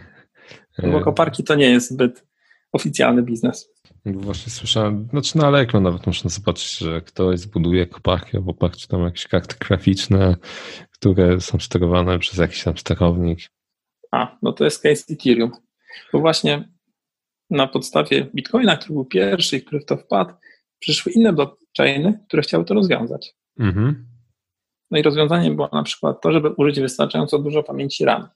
Okay. 0.78 0.92
Bo 0.92 1.02
koparki 1.02 1.44
to 1.44 1.56
nie 1.56 1.70
jest 1.70 1.92
zbyt 1.92 2.26
oficjalny 2.72 3.24
biznes. 3.24 3.70
Właśnie 4.06 4.52
słyszałem, 4.52 5.08
znaczy 5.12 5.38
na 5.38 5.48
Allegro 5.48 5.80
nawet 5.80 6.08
można 6.08 6.30
zobaczyć, 6.30 6.78
że 6.78 7.02
ktoś 7.02 7.40
zbuduje 7.40 7.88
koparki 7.88 8.38
albo 8.38 8.52
oparciu 8.52 8.88
tam 8.88 9.04
jakieś 9.04 9.28
karty 9.28 9.56
graficzne, 9.60 10.36
które 10.92 11.42
są 11.42 11.60
sterowane 11.60 12.20
przez 12.20 12.38
jakiś 12.38 12.64
tam 12.64 12.78
sterownik. 12.78 13.40
A, 14.12 14.38
no 14.42 14.54
to 14.54 14.64
jest 14.64 14.84
case 14.84 15.14
Ethereum. 15.14 15.52
Bo 16.14 16.20
właśnie 16.20 16.70
na 17.50 17.68
podstawie 17.68 18.26
Bitcoina, 18.36 18.78
który 18.78 18.94
był 18.94 19.06
pierwszy 19.06 19.62
który 19.62 19.82
w 19.82 19.86
to 19.86 19.98
wpadł, 19.98 20.34
przyszły 20.80 21.12
inne 21.12 21.34
blockchainy, 21.34 22.20
które 22.28 22.42
chciały 22.42 22.66
to 22.66 22.74
rozwiązać. 22.74 23.34
Mhm. 23.60 24.08
No 24.92 25.00
i 25.00 25.02
rozwiązaniem 25.02 25.56
było 25.56 25.70
na 25.74 25.84
przykład 25.84 26.22
to, 26.22 26.32
żeby 26.32 26.50
użyć 26.50 26.80
wystarczająco 26.80 27.40
dużo 27.40 27.64
pamięci 27.64 28.06
RAM 28.06 28.28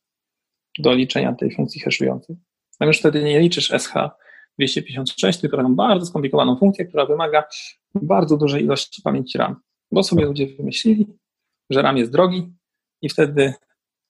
do 0.80 0.94
liczenia 0.94 1.34
tej 1.34 1.56
funkcji 1.56 1.82
haszującej. 1.82 2.36
Tam 2.80 2.88
już 2.88 3.00
wtedy 3.00 3.24
nie 3.24 3.40
liczysz 3.40 3.70
SH 3.70 3.94
256, 4.60 5.40
tylko 5.40 5.58
taką 5.58 5.76
bardzo 5.76 6.06
skomplikowaną 6.06 6.58
funkcję, 6.58 6.86
która 6.86 7.06
wymaga 7.06 7.44
bardzo 7.96 8.38
dużej 8.38 8.64
ilości 8.64 9.02
pamięci 9.02 9.38
RAM. 9.38 9.56
Bo 9.92 10.04
sobie 10.04 10.26
ludzie 10.26 10.48
wymyślili, 10.48 11.08
że 11.70 11.82
RAM 11.82 11.98
jest 11.98 12.12
drogi 12.12 12.54
i 13.02 13.10
wtedy 13.10 13.54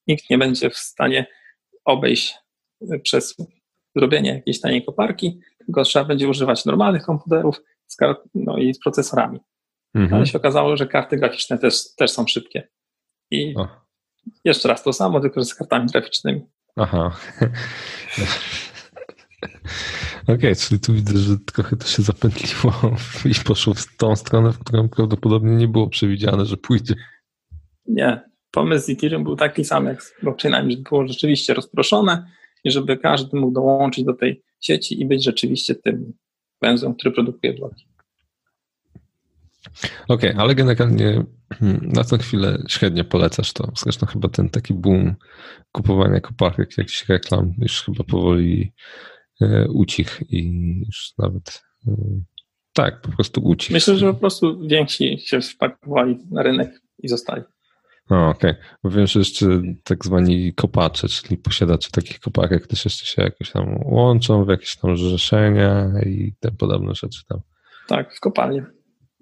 nikt 0.07 0.29
nie 0.29 0.37
będzie 0.37 0.69
w 0.69 0.77
stanie 0.77 1.25
obejść 1.85 2.35
przez 3.03 3.35
zrobienie 3.95 4.33
jakiejś 4.33 4.61
taniej 4.61 4.85
koparki, 4.85 5.39
tylko 5.57 5.83
trzeba 5.83 6.05
będzie 6.05 6.27
używać 6.27 6.65
normalnych 6.65 7.03
komputerów 7.03 7.61
z, 7.87 7.97
no 8.35 8.57
i 8.57 8.73
z 8.73 8.79
procesorami. 8.79 9.39
Mhm. 9.95 10.13
Ale 10.13 10.25
się 10.25 10.37
okazało, 10.37 10.77
że 10.77 10.87
karty 10.87 11.17
graficzne 11.17 11.57
też, 11.57 11.95
też 11.95 12.11
są 12.11 12.27
szybkie. 12.27 12.67
I 13.31 13.55
o. 13.57 13.67
jeszcze 14.45 14.69
raz 14.69 14.83
to 14.83 14.93
samo, 14.93 15.19
tylko 15.19 15.43
z 15.43 15.55
kartami 15.55 15.87
graficznymi. 15.87 16.41
Aha. 16.75 17.11
Okej, 20.23 20.35
okay, 20.35 20.55
czyli 20.55 20.79
tu 20.79 20.93
widzę, 20.93 21.17
że 21.17 21.37
trochę 21.45 21.75
to 21.75 21.87
się 21.87 22.01
zapętliło 22.01 22.73
i 23.25 23.45
poszło 23.45 23.73
w 23.73 23.97
tą 23.97 24.15
stronę, 24.15 24.51
w 24.51 24.59
którą 24.59 24.89
prawdopodobnie 24.89 25.55
nie 25.55 25.67
było 25.67 25.89
przewidziane, 25.89 26.45
że 26.45 26.57
pójdzie. 26.57 26.95
Nie, 27.85 28.21
pomysł 28.51 28.85
z 28.85 28.89
Ethereum 28.89 29.23
był 29.23 29.35
taki 29.35 29.65
sam 29.65 29.85
jak 29.85 30.03
z 30.03 30.13
blockchainami, 30.21 30.71
żeby 30.71 30.83
było 30.89 31.07
rzeczywiście 31.07 31.53
rozproszone 31.53 32.27
i 32.63 32.71
żeby 32.71 32.97
każdy 32.97 33.37
mógł 33.37 33.53
dołączyć 33.53 34.05
do 34.05 34.13
tej 34.13 34.43
sieci 34.61 35.01
i 35.01 35.05
być 35.05 35.23
rzeczywiście 35.23 35.75
tym 35.75 36.13
węzłem, 36.61 36.95
który 36.95 37.11
produkuje 37.11 37.53
bloki. 37.53 37.92
Okej, 40.07 40.29
okay, 40.29 40.41
ale 40.41 40.55
generalnie 40.55 41.23
na 41.81 42.03
tę 42.03 42.17
chwilę 42.17 42.63
średnio 42.67 43.03
polecasz 43.03 43.53
to. 43.53 43.71
Zresztą 43.77 44.05
chyba 44.05 44.29
ten 44.29 44.49
taki 44.49 44.73
boom 44.73 45.15
kupowania 45.71 46.19
koparek, 46.19 46.77
jakichś 46.77 47.09
reklam 47.09 47.53
już 47.57 47.83
chyba 47.83 48.03
powoli 48.03 48.73
e, 49.41 49.67
ucich 49.69 50.21
i 50.29 50.79
już 50.85 51.13
nawet 51.17 51.63
e, 51.87 51.91
tak, 52.73 53.01
po 53.01 53.11
prostu 53.11 53.41
ucich. 53.41 53.71
Myślę, 53.71 53.95
że 53.95 54.13
po 54.13 54.19
prostu 54.19 54.67
więksi 54.67 55.17
się 55.19 55.41
wpakowali 55.41 56.17
na 56.31 56.43
rynek 56.43 56.81
i 56.99 57.07
zostali. 57.07 57.43
No, 58.09 58.29
okej. 58.29 58.51
Okay. 58.51 58.63
Bo 58.83 58.89
wiem, 58.89 59.07
że 59.07 59.19
jeszcze 59.19 59.61
tak 59.83 60.05
zwani 60.05 60.53
kopacze, 60.53 61.07
czyli 61.07 61.37
posiadacze 61.37 61.91
takich 61.91 62.19
koparek 62.19 62.67
też 62.67 62.85
jeszcze 62.85 63.05
się 63.05 63.21
jakoś 63.21 63.51
tam 63.51 63.79
łączą 63.85 64.45
w 64.45 64.49
jakieś 64.49 64.75
tam 64.75 64.97
zrzeszenia 64.97 65.91
i 66.05 66.33
te 66.39 66.51
podobne 66.51 66.95
rzeczy 66.95 67.25
tam. 67.29 67.39
Tak, 67.87 68.15
w 68.15 68.19
kopalni. 68.19 68.61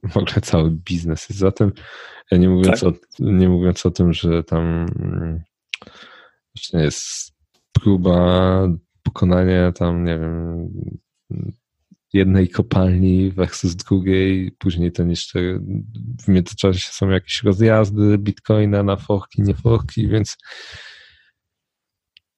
W 0.03 0.17
ogóle 0.17 0.41
cały 0.41 0.71
biznes 0.71 1.29
jest 1.29 1.39
za 1.39 1.51
tym. 1.51 1.71
Nie 2.31 2.49
mówiąc, 2.49 2.81
tak. 2.81 2.89
o, 2.89 2.93
nie 3.19 3.49
mówiąc 3.49 3.85
o 3.85 3.91
tym, 3.91 4.13
że 4.13 4.43
tam 4.43 4.85
właśnie 6.55 6.79
jest 6.79 7.33
próba 7.71 8.67
pokonania 9.03 9.71
tam, 9.71 10.03
nie 10.03 10.19
wiem, 10.19 10.69
jednej 12.13 12.49
kopalni 12.49 13.31
versus 13.31 13.75
drugiej, 13.75 14.51
później 14.51 14.91
ten 14.91 15.09
jeszcze 15.09 15.39
w 16.23 16.27
międzyczasie 16.27 16.89
są 16.91 17.09
jakieś 17.09 17.43
rozjazdy 17.43 18.17
bitcoina 18.17 18.83
na 18.83 18.95
forki, 18.95 19.41
nie 19.41 19.55
forki, 19.55 20.07
więc 20.07 20.37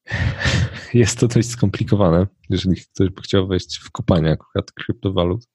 jest 0.93 1.19
to 1.19 1.27
dość 1.27 1.49
skomplikowane, 1.49 2.27
jeżeli 2.49 2.75
ktoś 2.75 3.09
by 3.09 3.21
chciał 3.21 3.47
wejść 3.47 3.77
w 3.77 3.91
kopanie 3.91 4.31
akurat 4.31 4.71
kryptowalut. 4.71 5.47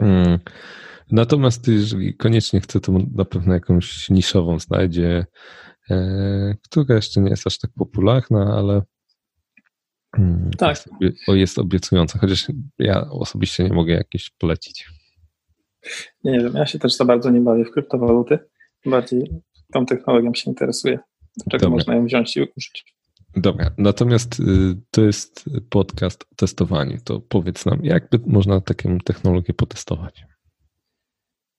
Hmm. 0.00 0.38
Natomiast 1.10 1.68
jeżeli 1.68 2.16
koniecznie 2.16 2.60
chce, 2.60 2.80
to 2.80 2.92
na 3.14 3.24
pewno 3.24 3.54
jakąś 3.54 4.10
niszową 4.10 4.58
znajdzie, 4.58 5.26
e, 5.90 6.54
która 6.64 6.94
jeszcze 6.94 7.20
nie 7.20 7.30
jest 7.30 7.46
aż 7.46 7.58
tak 7.58 7.70
popularna, 7.78 8.54
ale 8.58 8.82
Hmm, 10.16 10.50
tak. 10.58 10.76
Jest, 11.00 11.18
jest 11.28 11.58
obiecująca, 11.58 12.18
chociaż 12.18 12.46
ja 12.78 13.10
osobiście 13.10 13.64
nie 13.64 13.72
mogę 13.72 13.94
jakieś 13.94 14.30
polecić. 14.30 14.88
Nie, 16.24 16.40
wiem, 16.40 16.52
ja 16.54 16.66
się 16.66 16.78
też 16.78 16.96
za 16.96 17.04
bardzo 17.04 17.30
nie 17.30 17.40
bawię 17.40 17.64
w 17.64 17.70
kryptowaluty. 17.70 18.38
Bardziej 18.86 19.30
tą 19.72 19.86
technologią 19.86 20.34
się 20.34 20.50
interesuję. 20.50 20.98
Czego 21.50 21.64
Dobra. 21.64 21.70
można 21.70 21.94
ją 21.94 22.04
wziąć 22.04 22.36
i 22.36 22.40
użyć. 22.40 22.94
Dobra, 23.36 23.70
natomiast 23.78 24.40
y, 24.40 24.44
to 24.90 25.02
jest 25.02 25.50
podcast 25.70 26.22
o 26.32 26.34
testowaniu. 26.36 26.98
To 27.04 27.20
powiedz 27.20 27.66
nam, 27.66 27.84
jak 27.84 28.08
można 28.26 28.60
taką 28.60 28.98
technologię 28.98 29.54
potestować? 29.54 30.24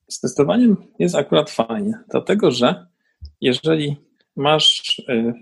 Z 0.09 0.19
testowaniem 0.19 0.77
jest 0.99 1.15
akurat 1.15 1.49
fajnie, 1.49 1.93
dlatego 2.11 2.51
że 2.51 2.87
jeżeli 3.41 3.95
masz 4.35 4.99
y, 5.09 5.33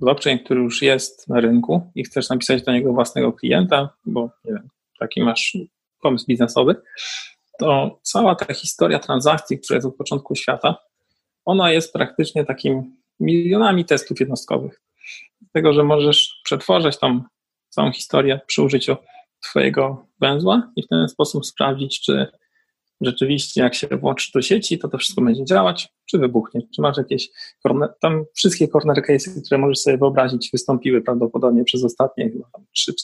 blockchain, 0.00 0.38
który 0.44 0.60
już 0.60 0.82
jest 0.82 1.28
na 1.28 1.40
rynku 1.40 1.90
i 1.94 2.04
chcesz 2.04 2.28
napisać 2.28 2.62
do 2.62 2.72
niego 2.72 2.92
własnego 2.92 3.32
klienta, 3.32 3.96
bo 4.06 4.30
nie 4.44 4.52
wiem, 4.52 4.68
taki 4.98 5.22
masz 5.22 5.58
pomysł 6.02 6.26
biznesowy, 6.26 6.74
to 7.58 8.00
cała 8.02 8.34
ta 8.34 8.54
historia 8.54 8.98
transakcji, 8.98 9.58
która 9.58 9.76
jest 9.76 9.86
od 9.86 9.96
początku 9.96 10.34
świata, 10.34 10.76
ona 11.44 11.72
jest 11.72 11.92
praktycznie 11.92 12.44
takim 12.44 12.96
milionami 13.20 13.84
testów 13.84 14.20
jednostkowych. 14.20 14.81
Dlatego, 15.54 15.72
że 15.72 15.84
możesz 15.84 16.40
przetworzyć 16.44 16.98
tą 16.98 17.22
całą 17.68 17.92
historię 17.92 18.40
przy 18.46 18.62
użyciu 18.62 18.96
Twojego 19.42 20.06
węzła 20.20 20.72
i 20.76 20.82
w 20.82 20.88
ten 20.88 21.08
sposób 21.08 21.46
sprawdzić, 21.46 22.00
czy 22.00 22.26
rzeczywiście 23.00 23.62
jak 23.62 23.74
się 23.74 23.86
włączy 23.86 24.30
do 24.34 24.42
sieci, 24.42 24.78
to 24.78 24.88
to 24.88 24.98
wszystko 24.98 25.22
będzie 25.22 25.44
działać, 25.44 25.88
czy 26.10 26.18
wybuchnie, 26.18 26.60
czy 26.74 26.82
masz 26.82 26.96
jakieś, 26.96 27.28
corner, 27.62 27.94
tam 28.00 28.24
wszystkie 28.34 28.68
corner 28.68 29.02
cases, 29.02 29.46
które 29.46 29.58
możesz 29.58 29.78
sobie 29.78 29.98
wyobrazić, 29.98 30.50
wystąpiły 30.52 31.02
prawdopodobnie 31.02 31.64
przez 31.64 31.84
ostatnie 31.84 32.30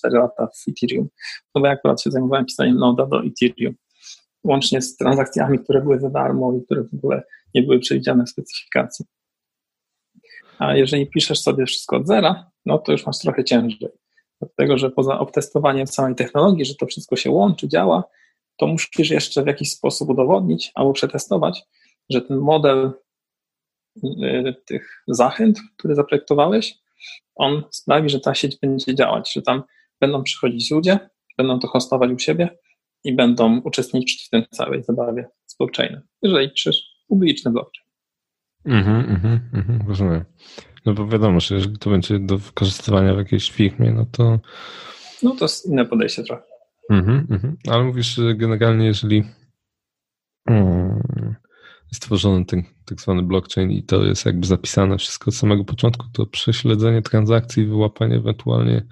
3-4 0.07 0.13
lata 0.13 0.47
w 0.47 0.69
Ethereum. 0.69 1.09
No 1.55 1.61
bo 1.61 1.67
ja 1.67 1.73
akurat 1.73 2.03
się 2.03 2.11
zajmowałem 2.11 2.47
pisaniem 2.47 2.77
noda 2.77 3.07
do 3.07 3.23
Ethereum, 3.25 3.75
łącznie 4.45 4.83
z 4.83 4.97
transakcjami, 4.97 5.59
które 5.59 5.83
były 5.83 6.01
za 6.01 6.11
darmo 6.11 6.53
i 6.57 6.65
które 6.65 6.85
w 6.85 6.95
ogóle 6.95 7.23
nie 7.55 7.63
były 7.63 7.79
przewidziane 7.79 8.25
w 8.25 8.31
specyfikacji. 8.31 9.05
A 10.59 10.77
jeżeli 10.77 11.07
piszesz 11.07 11.41
sobie 11.41 11.67
wszystko 11.67 11.97
od 11.97 12.07
zera, 12.07 12.51
no 12.67 12.79
to 12.79 12.93
już 12.93 13.07
masz 13.07 13.19
trochę 13.19 13.45
ciężej. 13.45 13.89
Dlatego, 14.41 14.79
że 14.79 14.91
poza 14.91 15.19
obtestowaniem 15.19 15.87
samej 15.87 16.15
technologii, 16.15 16.65
że 16.65 16.75
to 16.75 16.87
wszystko 16.87 17.17
się 17.17 17.31
łączy, 17.31 17.69
działa, 17.69 18.05
to 18.57 18.67
musisz 18.67 19.11
jeszcze 19.11 19.43
w 19.43 19.47
jakiś 19.47 19.71
sposób 19.71 20.09
udowodnić 20.09 20.73
albo 20.75 20.93
przetestować, 20.93 21.63
że 22.11 22.21
ten 22.21 22.37
model 22.37 22.93
y, 24.05 24.55
tych 24.67 25.03
zachęt, 25.09 25.59
który 25.77 25.95
zaprojektowałeś, 25.95 26.79
on 27.35 27.63
sprawi, 27.71 28.11
że 28.11 28.21
ta 28.21 28.35
sieć 28.35 28.57
będzie 28.57 28.95
działać, 28.95 29.33
że 29.33 29.43
tam 29.43 29.63
będą 30.01 30.23
przychodzić 30.23 30.71
ludzie, 30.71 30.99
będą 31.37 31.59
to 31.59 31.69
hostować 31.69 32.11
u 32.11 32.19
siebie 32.19 32.59
i 33.05 33.13
będą 33.15 33.61
uczestniczyć 33.61 34.27
w 34.27 34.31
tej 34.31 34.47
całej 34.49 34.83
zabawie 34.83 35.29
z 35.47 35.57
blockchainem, 35.57 36.03
jeżeli 36.23 36.51
piszesz 36.51 36.83
publiczny 37.09 37.51
blockchain. 37.51 37.88
Mhm, 38.65 39.11
mhm, 39.11 39.41
mhm, 39.55 39.89
rozumiem. 39.89 40.25
No 40.87 40.95
bo 40.95 41.07
wiadomo, 41.07 41.41
że 41.41 41.55
jeżeli 41.55 41.79
to 41.79 41.91
będzie 41.91 42.19
do 42.19 42.39
wykorzystywania 42.39 43.15
w 43.15 43.19
jakiejś 43.19 43.51
firmie, 43.51 43.93
no 43.93 44.07
to... 44.13 44.41
No 45.23 45.37
to 45.37 45.45
jest 45.45 45.67
inne 45.67 45.85
podejście 45.85 46.25
trochę. 46.25 46.43
Mhm, 46.91 47.27
mhm. 47.31 47.57
Ale 47.69 47.85
mówisz, 47.85 48.15
że 48.15 48.35
generalnie 48.35 48.87
jeżeli 48.87 49.25
mm, 50.47 51.35
jest 51.93 52.03
tworzony 52.03 52.45
ten 52.45 52.63
tak 52.85 53.01
zwany 53.01 53.23
blockchain 53.23 53.71
i 53.71 53.83
to 53.83 54.05
jest 54.05 54.27
jakby 54.27 54.47
zapisane 54.47 54.99
wszystko 54.99 55.29
od 55.29 55.35
samego 55.35 55.65
początku, 55.65 56.07
to 56.13 56.27
prześledzenie 56.27 57.03
transakcji, 57.03 57.67
wyłapanie 57.67 58.17
ewentualnie 58.17 58.87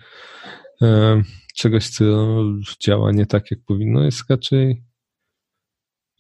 e, 0.83 1.23
czegoś, 1.57 1.89
co 1.89 2.05
działa 2.81 3.13
nie 3.13 3.27
tak, 3.27 3.51
jak 3.51 3.61
powinno, 3.67 4.05
jest 4.05 4.31
raczej 4.31 4.85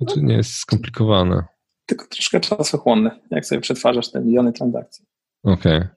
znaczy 0.01 0.23
nie 0.23 0.35
jest 0.35 0.55
skomplikowane. 0.55 1.45
Tylko 1.87 2.07
troszkę 2.07 2.41
czasochłonne, 2.41 3.21
jak 3.31 3.47
sobie 3.47 3.61
przetwarzasz 3.61 4.11
te 4.11 4.21
miliony 4.21 4.53
transakcji. 4.53 5.05
Okej. 5.43 5.77
Okay. 5.77 5.89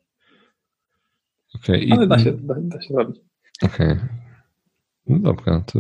Okay. 1.63 1.87
Ale 1.91 2.07
da 2.07 2.19
się, 2.19 2.31
da, 2.31 2.55
da 2.57 2.81
się 2.81 2.93
zrobić. 2.93 3.21
Okej. 3.61 3.91
Okay. 3.91 4.07
No 5.07 5.19
dobra, 5.19 5.61
to, 5.61 5.79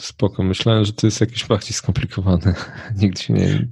Spoko. 0.00 0.42
Myślałem, 0.42 0.84
że 0.84 0.92
to 0.92 1.06
jest 1.06 1.20
jakieś 1.20 1.46
bardziej 1.46 1.72
skomplikowane. 1.72 2.54
Nigdy 3.02 3.22
się 3.22 3.34
nie, 3.34 3.68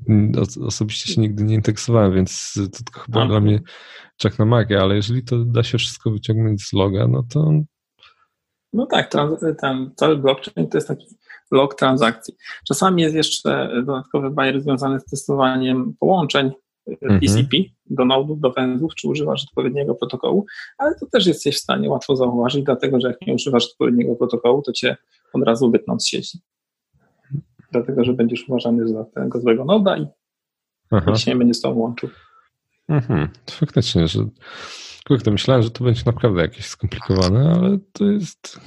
osobiście 0.67 1.13
się 1.13 1.21
nigdy 1.21 1.45
nie 1.45 1.55
interesowałem, 1.55 2.15
więc 2.15 2.53
to 2.55 2.85
tylko 2.85 3.01
chyba 3.01 3.23
A. 3.23 3.27
dla 3.27 3.41
mnie 3.41 3.61
czek 4.17 4.39
na 4.39 4.45
magię, 4.45 4.81
ale 4.81 4.97
jeżeli 4.97 5.25
to 5.25 5.45
da 5.45 5.63
się 5.63 5.79
wszystko 5.79 6.11
wyciągnąć 6.11 6.63
z 6.63 6.73
loga, 6.73 7.09
no 7.09 7.23
to... 7.31 7.53
No 8.73 8.87
tak, 8.87 9.11
ten 9.61 9.91
cały 9.97 10.17
blockchain 10.17 10.69
to 10.69 10.77
jest 10.77 10.89
taki 10.89 11.07
log 11.51 11.75
transakcji. 11.75 12.35
Czasami 12.69 13.03
jest 13.03 13.15
jeszcze 13.15 13.71
dodatkowy 13.87 14.31
bajer 14.31 14.61
związany 14.61 15.01
z 15.01 15.05
testowaniem 15.05 15.95
połączeń 16.01 16.51
mhm. 17.03 17.21
TCP 17.21 17.57
do 17.91 18.05
nodów, 18.05 18.41
do 18.41 18.51
węzłów, 18.51 18.95
czy 18.95 19.09
używasz 19.09 19.45
odpowiedniego 19.45 19.95
protokołu, 19.95 20.47
ale 20.79 20.95
to 20.95 21.07
też 21.07 21.27
jesteś 21.27 21.57
w 21.57 21.61
stanie 21.61 21.91
łatwo 21.91 22.17
zauważyć, 22.17 22.65
dlatego 22.65 23.01
że 23.01 23.09
jak 23.09 23.21
nie 23.27 23.35
używasz 23.35 23.67
odpowiedniego 23.67 24.15
protokołu, 24.15 24.63
to 24.63 24.73
cię 24.73 24.97
od 25.33 25.43
razu 25.43 25.71
wytną 25.71 26.01
z 26.01 26.07
sieci. 26.07 26.39
Dlatego, 27.73 28.05
że 28.05 28.13
będziesz 28.13 28.49
uważany 28.49 28.89
za 28.89 29.05
tego 29.05 29.41
złego 29.41 29.65
noda 29.65 29.97
i 29.97 30.07
nikt 30.93 31.27
nie 31.27 31.37
będzie 31.37 31.55
z 31.55 31.61
tobą 31.61 31.81
łączył. 31.81 32.09
Mhm. 32.89 33.29
Faktycznie, 33.51 34.09
że 34.09 34.27
kurde, 35.07 35.31
myślałem, 35.31 35.63
że 35.63 35.71
to 35.71 35.85
będzie 35.85 36.03
naprawdę 36.07 36.43
jakieś 36.43 36.67
skomplikowane, 36.67 37.51
ale 37.51 37.79
to 37.93 38.05
jest 38.05 38.61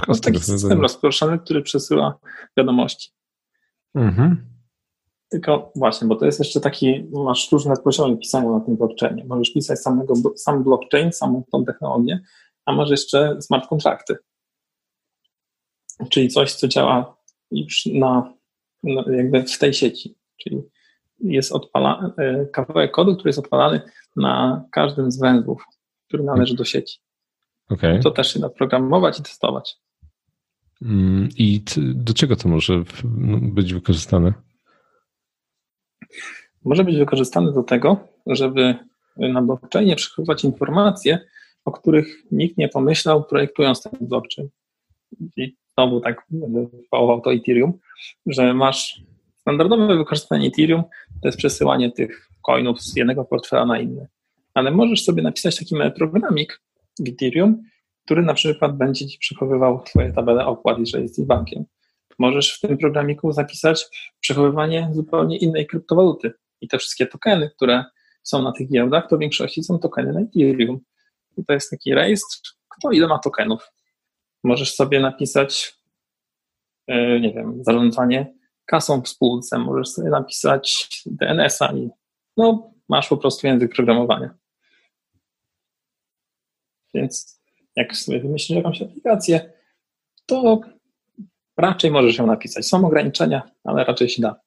proste. 0.00 0.30
To 0.30 0.32
taki 0.32 0.44
system 0.44 0.80
rozproszony, 0.80 1.38
który 1.38 1.62
przesyła 1.62 2.18
wiadomości. 2.56 3.10
Mhm. 3.94 4.46
Tylko 5.30 5.72
właśnie, 5.76 6.08
bo 6.08 6.16
to 6.16 6.26
jest 6.26 6.38
jeszcze 6.38 6.60
taki, 6.60 7.04
masz 7.12 7.52
różne 7.52 7.74
poziomy 7.84 8.16
pisania 8.16 8.50
na 8.50 8.60
tym 8.60 8.76
blockchainie. 8.76 9.24
Możesz 9.24 9.52
pisać 9.52 9.78
samego, 9.78 10.14
sam 10.36 10.64
blockchain, 10.64 11.12
samą 11.12 11.44
tą 11.52 11.64
technologię, 11.64 12.20
a 12.64 12.72
masz 12.72 12.90
jeszcze 12.90 13.42
smart 13.42 13.68
kontrakty. 13.68 14.16
Czyli 16.10 16.28
coś, 16.28 16.52
co 16.52 16.68
działa 16.68 17.16
już 17.50 17.86
na, 17.86 18.34
na 18.82 19.04
jakby 19.16 19.42
w 19.42 19.58
tej 19.58 19.74
sieci. 19.74 20.14
Czyli 20.36 20.62
jest 21.20 21.52
odpala, 21.52 22.12
e, 22.18 22.46
kawałek 22.46 22.90
kodu, 22.90 23.14
który 23.14 23.28
jest 23.28 23.38
odpalany 23.38 23.80
na 24.16 24.64
każdym 24.72 25.10
z 25.10 25.20
węzłów, 25.20 25.64
który 26.08 26.22
należy 26.22 26.54
do 26.54 26.64
sieci. 26.64 26.98
Okay. 27.68 28.00
To 28.00 28.10
też 28.10 28.32
się 28.32 28.40
da 28.40 28.48
programować 28.48 29.20
i 29.20 29.22
testować. 29.22 29.76
Mm, 30.82 31.28
I 31.36 31.60
do 31.94 32.14
czego 32.14 32.36
to 32.36 32.48
może 32.48 32.82
no, 33.04 33.38
być 33.42 33.74
wykorzystane? 33.74 34.32
Może 36.64 36.84
być 36.84 36.96
wykorzystane 36.96 37.52
do 37.52 37.62
tego, 37.62 38.08
żeby 38.26 38.74
na 39.16 39.42
blockchainie 39.42 39.96
przechowywać 39.96 40.44
informacje, 40.44 41.18
o 41.64 41.72
których 41.72 42.22
nikt 42.32 42.58
nie 42.58 42.68
pomyślał, 42.68 43.24
projektując 43.24 43.82
ten 43.82 44.08
blockchain. 44.08 44.48
I 45.36 45.56
znowu 45.74 46.00
tak 46.00 46.26
będę 46.30 46.66
to 47.24 47.32
Ethereum, 47.32 47.72
że 48.26 48.54
masz 48.54 49.02
standardowe 49.40 49.96
wykorzystanie 49.96 50.48
Ethereum, 50.48 50.82
to 51.22 51.28
jest 51.28 51.38
przesyłanie 51.38 51.92
tych 51.92 52.28
coinów 52.42 52.82
z 52.82 52.96
jednego 52.96 53.24
portfela 53.24 53.66
na 53.66 53.78
inny. 53.80 54.06
Ale 54.54 54.70
możesz 54.70 55.04
sobie 55.04 55.22
napisać 55.22 55.56
taki 55.56 55.74
programik 55.96 56.60
w 56.98 57.08
Ethereum, 57.08 57.62
który 58.08 58.22
na 58.22 58.34
przykład 58.34 58.76
będzie 58.76 59.06
ci 59.06 59.18
przechowywał 59.18 59.82
twoje 59.82 60.12
tabele 60.12 60.46
opłat, 60.46 60.78
jeżeli 60.78 61.02
jesteś 61.02 61.24
bankiem. 61.24 61.64
Możesz 62.18 62.54
w 62.54 62.60
tym 62.60 62.78
programiku 62.78 63.32
zapisać 63.32 63.84
przechowywanie 64.20 64.90
zupełnie 64.92 65.38
innej 65.38 65.66
kryptowaluty. 65.66 66.32
I 66.60 66.68
te 66.68 66.78
wszystkie 66.78 67.06
tokeny, 67.06 67.50
które 67.56 67.84
są 68.22 68.42
na 68.42 68.52
tych 68.52 68.70
giełdach, 68.70 69.08
to 69.08 69.16
w 69.16 69.20
większości 69.20 69.64
są 69.64 69.78
tokeny 69.78 70.12
na 70.12 70.20
Ethereum. 70.20 70.80
I 71.36 71.44
to 71.44 71.52
jest 71.52 71.70
taki 71.70 71.94
rejestr, 71.94 72.50
kto 72.68 72.90
ile 72.90 73.06
ma 73.06 73.18
tokenów. 73.18 73.72
Możesz 74.44 74.74
sobie 74.74 75.00
napisać, 75.00 75.78
e, 76.86 77.20
nie 77.20 77.32
wiem, 77.32 77.64
zarządzanie 77.64 78.34
kasą 78.66 79.02
w 79.02 79.08
spółce, 79.08 79.58
możesz 79.58 79.88
sobie 79.88 80.10
napisać 80.10 80.88
DNS-a 81.06 81.72
i 81.72 81.90
no, 82.36 82.72
masz 82.88 83.08
po 83.08 83.16
prostu 83.16 83.46
język 83.46 83.74
programowania. 83.74 84.34
Więc 86.94 87.37
jak 87.78 87.96
sobie 87.96 88.20
wymyślisz 88.20 88.56
jakąś 88.56 88.82
aplikację, 88.82 89.52
to 90.26 90.60
raczej 91.56 91.90
możesz 91.90 92.18
ją 92.18 92.26
napisać. 92.26 92.66
Są 92.66 92.86
ograniczenia, 92.86 93.42
ale 93.64 93.84
raczej 93.84 94.08
się 94.08 94.22
da. 94.22 94.40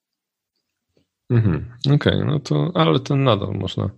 Mhm, 1.30 1.66
Okej, 1.86 1.96
okay, 1.96 2.26
no 2.26 2.40
to, 2.40 2.72
ale 2.74 3.00
to 3.00 3.16
nadal 3.16 3.54
można. 3.54 3.90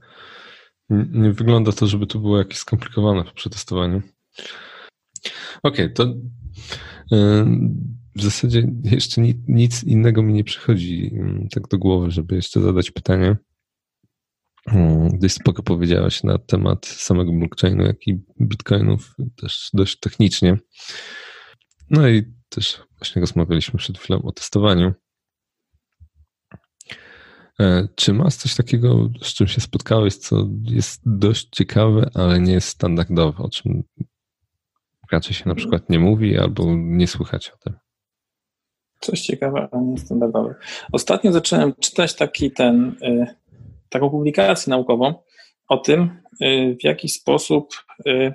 Nie 0.90 1.32
wygląda 1.32 1.72
to, 1.72 1.88
żeby 1.88 2.08
to 2.08 2.20
było 2.20 2.38
jakieś 2.38 2.58
skomplikowane 2.58 3.24
w 3.24 3.34
przetestowaniu. 3.34 4.02
Okej, 5.64 5.86
okay, 5.86 5.90
to 5.90 6.04
yy, 7.12 7.46
w 8.16 8.22
zasadzie 8.24 8.68
jeszcze 8.84 9.22
nic, 9.48 9.84
innego 9.84 10.24
mi 10.24 10.34
nie 10.34 10.44
przychodzi 10.44 11.02
yy, 11.02 11.48
tak 11.52 11.68
do 11.68 11.78
głowy, 11.78 12.12
żeby 12.12 12.36
jeszcze 12.36 12.62
zadać 12.62 12.92
pytanie. 12.92 13.36
Yy, 14.68 15.10
gdyś 15.14 15.34
spoko 15.34 15.64
powiedziałaś 15.64 16.24
na 16.24 16.38
temat 16.38 16.86
samego 16.86 17.32
blockchainu, 17.32 17.84
jak 17.84 18.08
i 18.08 18.22
bitcoinów, 18.42 19.16
też 19.42 19.70
dość 19.74 20.00
technicznie. 20.00 20.58
No 21.90 22.10
i 22.10 22.24
też 22.50 22.84
właśnie 22.98 23.20
rozmawialiśmy 23.20 23.80
przed 23.80 23.98
chwilą 23.98 24.22
o 24.22 24.32
testowaniu. 24.32 24.94
E, 27.60 27.88
czy 27.96 28.14
masz 28.14 28.36
coś 28.36 28.56
takiego, 28.56 29.10
z 29.22 29.34
czym 29.34 29.48
się 29.48 29.62
spotkałeś, 29.62 30.18
co 30.18 30.48
jest 30.64 31.02
dość 31.06 31.48
ciekawe, 31.52 32.10
ale 32.14 32.40
nie 32.40 32.54
jest 32.54 32.68
standardowe, 32.68 33.44
o 33.44 33.50
czym 33.50 33.84
raczej 35.12 35.34
się 35.34 35.50
na 35.50 35.56
przykład 35.56 35.90
nie 35.90 36.00
mówi 36.00 36.38
albo 36.38 36.66
nie 36.76 37.08
słychać 37.08 37.50
o 37.50 37.58
tym? 37.58 37.74
Coś 39.00 39.22
ciekawe, 39.22 39.68
ale 39.72 39.84
nie 39.84 39.98
standardowe. 39.98 40.56
Ostatnio 40.92 41.32
zacząłem 41.32 41.74
czytać 41.76 42.16
taki 42.16 42.52
ten, 42.52 42.96
y, 43.04 43.36
taką 43.94 44.10
publikację 44.10 44.72
naukową 44.72 45.14
o 45.70 45.78
tym, 45.78 46.22
y, 46.42 46.78
w 46.82 46.84
jaki 46.84 47.10
sposób 47.10 47.74
y, 48.08 48.34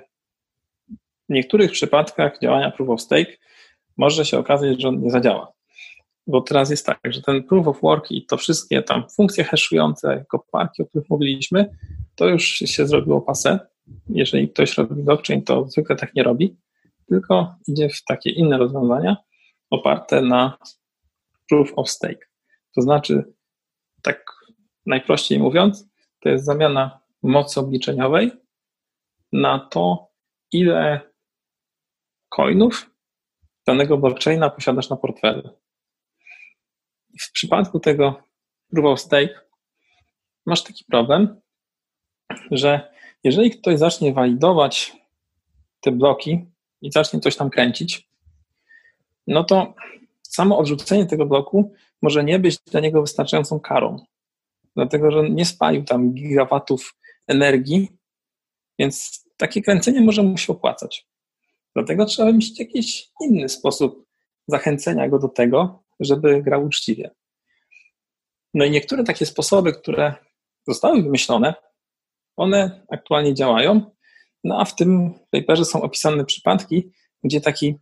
w 1.29 1.33
niektórych 1.33 1.71
przypadkach 1.71 2.39
działania 2.41 2.71
proof 2.71 2.89
of 2.89 3.01
stake 3.01 3.37
może 3.97 4.25
się 4.25 4.37
okazać, 4.37 4.81
że 4.81 4.87
on 4.87 5.01
nie 5.01 5.11
zadziała. 5.11 5.53
Bo 6.27 6.41
teraz 6.41 6.69
jest 6.69 6.85
tak, 6.85 6.99
że 7.05 7.21
ten 7.21 7.43
proof 7.43 7.67
of 7.67 7.81
work 7.81 8.11
i 8.11 8.25
to 8.25 8.37
wszystkie 8.37 8.83
tam 8.83 9.03
funkcje 9.15 9.43
haszujące, 9.43 10.25
koparki, 10.29 10.81
o 10.81 10.85
których 10.85 11.09
mówiliśmy, 11.09 11.69
to 12.15 12.27
już 12.27 12.43
się 12.45 12.87
zrobiło 12.87 13.21
pase. 13.21 13.59
Jeżeli 14.09 14.49
ktoś 14.49 14.77
robi 14.77 15.03
blockchain, 15.03 15.43
to 15.43 15.67
zwykle 15.67 15.95
tak 15.95 16.15
nie 16.15 16.23
robi, 16.23 16.57
tylko 17.09 17.55
idzie 17.67 17.89
w 17.89 18.03
takie 18.03 18.29
inne 18.29 18.57
rozwiązania 18.57 19.17
oparte 19.69 20.21
na 20.21 20.57
proof 21.49 21.73
of 21.75 21.89
stake. 21.89 22.27
To 22.75 22.81
znaczy, 22.81 23.23
tak 24.01 24.38
najprościej 24.89 25.39
mówiąc, 25.39 25.89
to 26.19 26.29
jest 26.29 26.45
zamiana 26.45 26.99
mocy 27.23 27.59
obliczeniowej 27.59 28.31
na 29.31 29.59
to, 29.59 30.11
ile 30.51 31.01
coinów 32.29 32.91
danego 33.67 33.97
blockchaina 33.97 34.49
posiadasz 34.49 34.89
na 34.89 34.95
portfelu. 34.95 35.49
w 37.21 37.31
przypadku 37.31 37.79
tego 37.79 38.23
proof 38.69 38.85
of 38.85 38.99
stake 38.99 39.41
masz 40.45 40.63
taki 40.63 40.85
problem, 40.85 41.41
że 42.51 42.93
jeżeli 43.23 43.51
ktoś 43.51 43.79
zacznie 43.79 44.13
walidować 44.13 44.93
te 45.81 45.91
bloki 45.91 46.45
i 46.81 46.91
zacznie 46.91 47.19
coś 47.19 47.35
tam 47.35 47.49
kręcić, 47.49 48.09
no 49.27 49.43
to 49.43 49.73
samo 50.21 50.57
odrzucenie 50.57 51.05
tego 51.05 51.25
bloku 51.25 51.73
może 52.01 52.23
nie 52.23 52.39
być 52.39 52.57
dla 52.57 52.79
niego 52.79 53.01
wystarczającą 53.01 53.59
karą, 53.59 54.05
dlatego 54.75 55.11
że 55.11 55.29
nie 55.29 55.45
spalił 55.45 55.83
tam 55.83 56.13
gigawatów 56.13 56.95
energii, 57.27 57.87
więc 58.79 59.25
takie 59.37 59.61
kręcenie 59.61 60.01
może 60.01 60.23
mu 60.23 60.37
się 60.37 60.53
opłacać. 60.53 61.07
Dlatego 61.75 62.05
trzeba 62.05 62.25
wymyślić 62.25 62.59
jakiś 62.59 63.09
inny 63.21 63.49
sposób 63.49 64.05
zachęcenia 64.47 65.09
go 65.09 65.19
do 65.19 65.29
tego, 65.29 65.83
żeby 65.99 66.43
grał 66.43 66.65
uczciwie. 66.65 67.11
No 68.53 68.65
i 68.65 68.71
niektóre 68.71 69.03
takie 69.03 69.25
sposoby, 69.25 69.73
które 69.73 70.13
zostały 70.67 71.03
wymyślone, 71.03 71.53
one 72.37 72.85
aktualnie 72.91 73.33
działają, 73.33 73.91
no 74.43 74.61
a 74.61 74.65
w 74.65 74.75
tym 74.75 75.13
paperze 75.31 75.65
są 75.65 75.81
opisane 75.81 76.25
przypadki, 76.25 76.91
gdzie 77.23 77.41
taki 77.41 77.75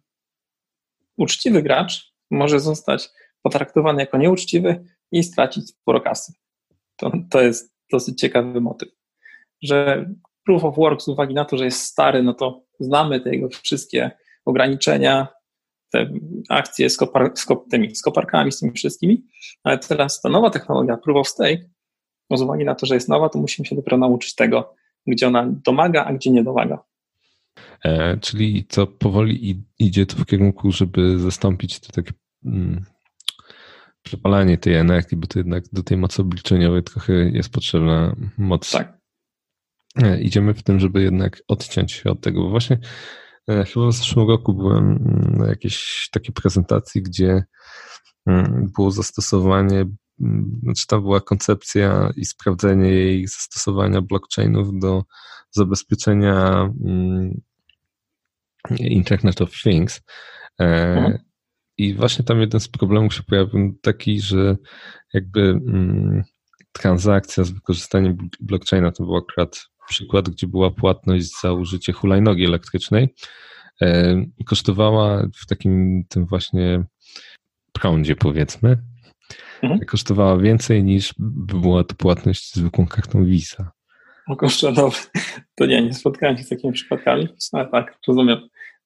uczciwy 1.18 1.64
gracz 1.64 2.14
może 2.32 2.60
zostać 2.60 3.10
potraktowany 3.42 4.02
jako 4.02 4.18
nieuczciwy 4.18 4.86
i 5.12 5.24
stracić 5.24 5.70
sporo 5.70 6.02
kasy. 6.02 6.34
To, 6.98 7.12
to 7.30 7.42
jest 7.42 7.74
dosyć 7.92 8.20
ciekawy 8.20 8.62
motyw, 8.62 8.90
że 9.64 10.10
proof 10.46 10.64
of 10.64 10.76
work 10.76 11.02
z 11.02 11.08
uwagi 11.08 11.34
na 11.34 11.46
to, 11.46 11.58
że 11.58 11.66
jest 11.66 11.82
stary, 11.82 12.24
no 12.24 12.34
to 12.34 12.64
znamy 12.80 13.20
te 13.20 13.36
jego 13.36 13.50
wszystkie 13.50 14.12
ograniczenia, 14.46 15.28
te 15.92 16.12
akcje 16.50 16.90
z, 16.90 16.98
kopar, 16.98 17.32
z, 17.36 17.46
kop, 17.46 17.70
tymi, 17.70 17.90
koparkami, 18.04 18.52
z 18.52 18.60
tymi 18.60 18.72
wszystkimi, 18.72 19.24
ale 19.64 19.78
teraz 19.78 20.22
ta 20.22 20.30
nowa 20.30 20.50
technologia 20.50 20.98
proof 20.98 21.18
of 21.18 21.28
stake, 21.28 21.70
no 22.30 22.38
z 22.38 22.42
uwagi 22.42 22.66
na 22.66 22.76
to, 22.76 22.86
że 22.86 22.94
jest 22.94 23.10
nowa, 23.10 23.30
to 23.30 23.40
musimy 23.40 23.66
się 23.66 23.76
dopiero 23.76 23.98
nauczyć 23.98 24.36
tego, 24.36 24.76
gdzie 25.08 25.28
ona 25.28 25.48
domaga, 25.66 26.06
a 26.06 26.14
gdzie 26.14 26.32
nie 26.32 26.44
domaga. 26.44 26.84
E, 27.86 28.18
czyli 28.18 28.66
co 28.70 28.88
powoli 28.88 29.64
idzie 29.80 30.06
to 30.06 30.18
w 30.18 30.26
kierunku, 30.26 30.72
żeby 30.72 31.20
zastąpić 31.20 31.80
to 31.80 31.92
takie 31.92 32.12
mm, 32.46 32.86
przepalanie 34.08 34.58
tej 34.58 34.74
energii, 34.74 35.18
bo 35.18 35.28
to 35.28 35.40
jednak 35.40 35.64
do 35.72 35.84
tej 35.84 35.98
mocy 35.98 36.22
obliczeniowej 36.22 36.84
trochę 36.84 37.14
jest 37.14 37.50
potrzebna 37.50 38.16
moc. 38.38 38.72
Tak. 38.72 38.98
E, 40.04 40.22
idziemy 40.22 40.54
w 40.54 40.64
tym, 40.64 40.80
żeby 40.80 41.02
jednak 41.02 41.42
odciąć 41.48 41.92
się 41.92 42.10
od 42.10 42.22
tego, 42.22 42.44
bo 42.44 42.50
właśnie 42.50 42.80
e, 43.50 43.66
chyba 43.66 43.88
w 43.88 43.94
zeszłym 43.94 44.28
roku 44.28 44.54
byłem 44.54 45.00
na 45.38 45.48
jakiejś 45.48 46.10
takiej 46.12 46.34
prezentacji, 46.34 47.02
gdzie 47.02 47.44
mm, 48.26 48.72
było 48.76 48.92
zastosowanie, 48.92 49.86
mm, 50.22 50.60
znaczy 50.64 50.88
tam 50.88 51.02
była 51.02 51.22
koncepcja 51.22 52.10
i 52.16 52.26
sprawdzenie 52.26 52.90
jej 52.90 53.28
zastosowania 53.28 54.02
blockchainów 54.02 54.80
do 54.80 55.04
zabezpieczenia 55.52 56.70
mm, 56.86 57.42
Internet 58.80 59.42
of 59.42 59.62
Things. 59.64 60.02
E, 60.60 60.66
mhm. 60.66 61.27
I 61.78 61.94
właśnie 61.94 62.26
tam 62.26 62.42
jeden 62.42 62.60
z 62.60 62.68
problemów 62.68 63.14
się 63.14 63.24
pojawił 63.24 63.80
taki, 63.82 64.22
że 64.22 64.56
jakby 65.14 65.42
mm, 65.42 66.24
transakcja 66.72 67.44
z 67.44 67.52
wykorzystaniem 67.52 68.18
blockchaina 68.40 68.92
to 68.92 69.04
był 69.04 69.16
akurat 69.16 69.68
przykład, 69.88 70.30
gdzie 70.30 70.48
była 70.48 70.72
płatność 70.72 71.42
za 71.42 71.54
użycie 71.54 71.94
hulajnogi 71.94 72.46
elektrycznej. 72.46 73.14
E, 73.82 74.16
kosztowała 74.46 75.28
w 75.36 75.46
takim 75.46 76.04
tym 76.10 76.26
właśnie 76.26 76.84
prądzie 77.74 78.16
powiedzmy, 78.16 78.78
mhm. 79.64 79.86
kosztowała 79.86 80.38
więcej 80.38 80.84
niż 80.84 81.14
by 81.18 81.60
była 81.60 81.84
to 81.84 81.96
płatność 81.96 82.56
zwykłą 82.56 82.88
kartą 82.88 83.26
Visa. 83.26 83.72
O 84.28 84.36
kurczę, 84.36 84.72
no, 84.72 84.90
to 85.56 85.66
nie, 85.66 85.82
nie 85.82 85.94
spotkałem 85.94 86.38
się 86.38 86.44
z 86.44 86.50
takimi 86.50 86.74
przypadkami, 86.74 87.28
ale 87.52 87.70
tak, 87.70 88.00
rozumiem, 88.08 88.38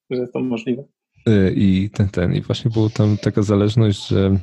że 0.09 0.27
to 0.27 0.39
możliwe. 0.39 0.83
E, 1.26 1.51
I 1.51 1.89
ten, 1.89 2.09
ten, 2.09 2.34
i 2.34 2.41
właśnie 2.41 2.72
była 2.72 2.89
tam 2.89 3.17
taka 3.17 3.41
zależność, 3.41 4.07
że 4.07 4.39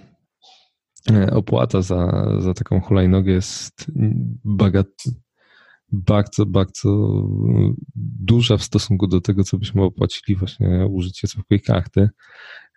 e, 1.10 1.30
opłata 1.30 1.82
za, 1.82 2.28
za 2.38 2.54
taką 2.54 2.80
hulajnogę 2.80 3.32
jest 3.32 3.86
bagat, 4.44 4.88
bardzo, 5.92 6.46
bardzo 6.46 7.22
duża 8.20 8.56
w 8.56 8.62
stosunku 8.62 9.06
do 9.06 9.20
tego, 9.20 9.44
co 9.44 9.58
byśmy 9.58 9.82
opłacili 9.82 10.38
właśnie 10.38 10.86
użycie 10.90 11.28
zwykłej 11.28 11.60
karty. 11.60 12.00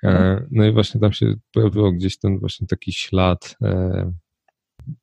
E, 0.04 0.08
mhm. 0.08 0.48
No 0.52 0.66
i 0.66 0.74
właśnie 0.74 1.02
tam 1.02 1.14
się 1.14 1.34
pojawiło 1.54 1.92
gdzieś 1.92 2.20
ten 2.20 2.40
właśnie 2.40 2.68
taki 2.68 2.94
ślad 2.94 3.58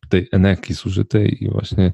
tej 0.08 0.28
energii 0.32 0.74
zużytej 0.74 1.44
i 1.44 1.50
właśnie 1.50 1.92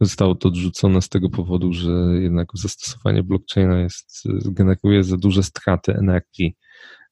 zostało 0.00 0.34
to 0.34 0.48
odrzucone 0.48 1.02
z 1.02 1.08
tego 1.08 1.30
powodu, 1.30 1.72
że 1.72 1.90
jednak 2.20 2.48
zastosowanie 2.54 3.22
blockchaina 3.22 3.80
jest, 3.80 4.22
generuje 4.44 5.04
za 5.04 5.16
duże 5.16 5.42
straty 5.42 5.92
energii 5.92 6.56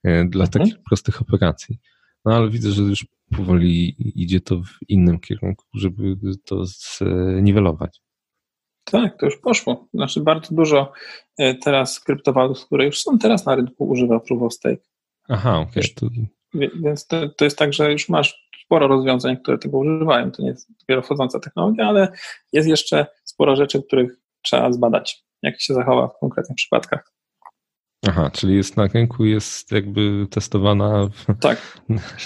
e, 0.05 0.25
dla 0.25 0.45
mhm. 0.45 0.51
takich 0.51 0.83
prostych 0.89 1.23
operacji. 1.23 1.79
No 2.25 2.35
ale 2.35 2.51
widzę, 2.51 2.71
że 2.71 2.83
już 2.83 3.07
powoli 3.37 3.97
idzie 4.23 4.41
to 4.41 4.57
w 4.57 4.89
innym 4.89 5.21
kierunku, 5.21 5.65
żeby 5.75 6.17
to 6.45 6.65
zniwelować. 6.67 8.01
Tak, 8.85 9.19
to 9.19 9.27
już 9.27 9.37
poszło. 9.37 9.89
Znaczy 9.95 10.21
bardzo 10.21 10.55
dużo 10.55 10.93
e, 11.39 11.55
teraz 11.55 12.01
kryptowalut, 12.01 12.65
które 12.65 12.85
już 12.85 13.03
są 13.03 13.19
teraz 13.19 13.47
na 13.47 13.55
rynku, 13.55 13.89
używa 13.89 14.21
Proof 14.21 14.43
of 14.43 14.55
Stake. 14.55 14.83
Aha, 15.29 15.59
okej. 15.59 15.83
Okay. 15.97 16.29
Więc 16.83 17.07
to, 17.07 17.29
to 17.29 17.45
jest 17.45 17.59
tak, 17.59 17.73
że 17.73 17.93
już 17.93 18.09
masz 18.09 18.46
sporo 18.67 18.89
rozwiązań, 18.89 19.37
które 19.37 19.59
tego 19.59 19.79
używają. 19.79 20.31
To 20.31 20.43
nie 20.43 20.49
jest 20.49 20.69
dopiero 20.81 21.03
wchodząca 21.03 21.41
technologia, 21.41 21.87
ale 21.87 22.13
jest 22.53 22.69
jeszcze 22.69 23.07
sporo 23.25 23.57
rzeczy, 23.57 23.83
których 23.83 24.17
trzeba 24.43 24.73
zbadać, 24.73 25.25
jak 25.43 25.61
się 25.61 25.75
zachowa 25.75 26.09
w 26.09 26.19
konkretnych 26.21 26.57
przypadkach. 26.57 27.13
Aha, 28.09 28.31
czyli 28.33 28.57
jest 28.57 28.77
na 28.77 28.87
rynku, 28.87 29.25
jest 29.25 29.73
jakby 29.73 30.27
testowana. 30.31 31.09
W... 31.09 31.41
Tak, 31.41 31.81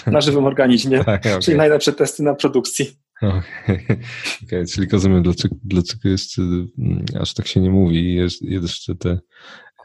na 0.07 0.21
żywym 0.21 0.45
organizmie. 0.45 1.03
tak, 1.05 1.25
okay. 1.25 1.39
Czyli 1.39 1.57
najlepsze 1.57 1.93
testy 1.93 2.23
na 2.23 2.33
produkcji. 2.33 2.91
Okej, 3.21 3.39
okay. 3.63 3.97
okay. 4.45 4.65
czyli 4.65 4.87
rozumiem, 4.91 5.23
dlaczego, 5.23 5.55
dlaczego 5.63 6.09
jeszcze 6.09 6.41
mm, 6.41 7.05
aż 7.21 7.33
tak 7.33 7.47
się 7.47 7.59
nie 7.59 7.69
mówi, 7.69 8.19
jeszcze 8.41 8.95
te 8.95 9.19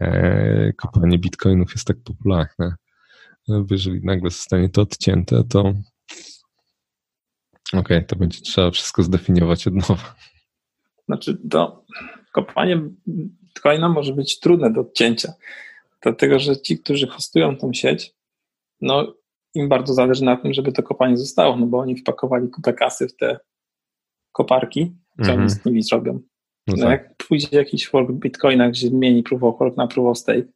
e, 0.00 0.72
kopanie 0.72 1.18
bitcoinów 1.18 1.72
jest 1.72 1.86
tak 1.86 1.96
popularne. 2.04 2.74
Jeżeli 3.70 4.00
nagle 4.04 4.30
zostanie 4.30 4.68
to 4.68 4.82
odcięte, 4.82 5.44
to 5.44 5.72
okej, 7.73 7.81
okay, 7.81 8.03
to 8.03 8.17
będzie 8.17 8.41
trzeba 8.41 8.71
wszystko 8.71 9.03
zdefiniować 9.03 9.67
od 9.67 9.75
nowa. 9.75 10.14
Znaczy, 11.07 11.39
to 11.51 11.85
kopanie 12.33 12.83
bitcoina 13.09 13.89
może 13.89 14.12
być 14.12 14.41
trudne 14.41 14.73
do 14.73 14.81
odcięcia, 14.81 15.33
dlatego 16.03 16.39
że 16.39 16.61
ci, 16.61 16.79
którzy 16.79 17.07
hostują 17.07 17.57
tą 17.57 17.73
sieć, 17.73 18.14
no 18.81 19.14
im 19.55 19.69
bardzo 19.69 19.95
zależy 19.95 20.25
na 20.25 20.37
tym, 20.37 20.55
żeby 20.55 20.73
to 20.73 20.83
kopanie 20.83 21.17
zostało, 21.17 21.57
no 21.57 21.67
bo 21.67 21.79
oni 21.79 21.97
wpakowali 21.97 22.49
kupę 22.49 22.73
kasy 22.73 23.09
w 23.09 23.17
te 23.17 23.39
koparki, 24.33 24.97
co 25.17 25.23
mm 25.23 25.37
-hmm. 25.37 25.41
oni 25.41 25.51
z 25.51 25.64
nimi 25.64 25.83
zrobią. 25.83 26.21
No, 26.67 26.75
no 26.77 26.83
tak. 26.83 26.91
jak 26.91 27.17
pójdzie 27.29 27.49
jakiś 27.53 27.89
fork 27.89 28.12
bitcoina, 28.12 28.69
gdzie 28.69 28.89
zmieni 28.89 29.23
proof 29.23 29.43
of 29.43 29.59
work 29.59 29.77
na 29.77 29.87
proof 29.87 30.07
of 30.09 30.19
stake, 30.19 30.49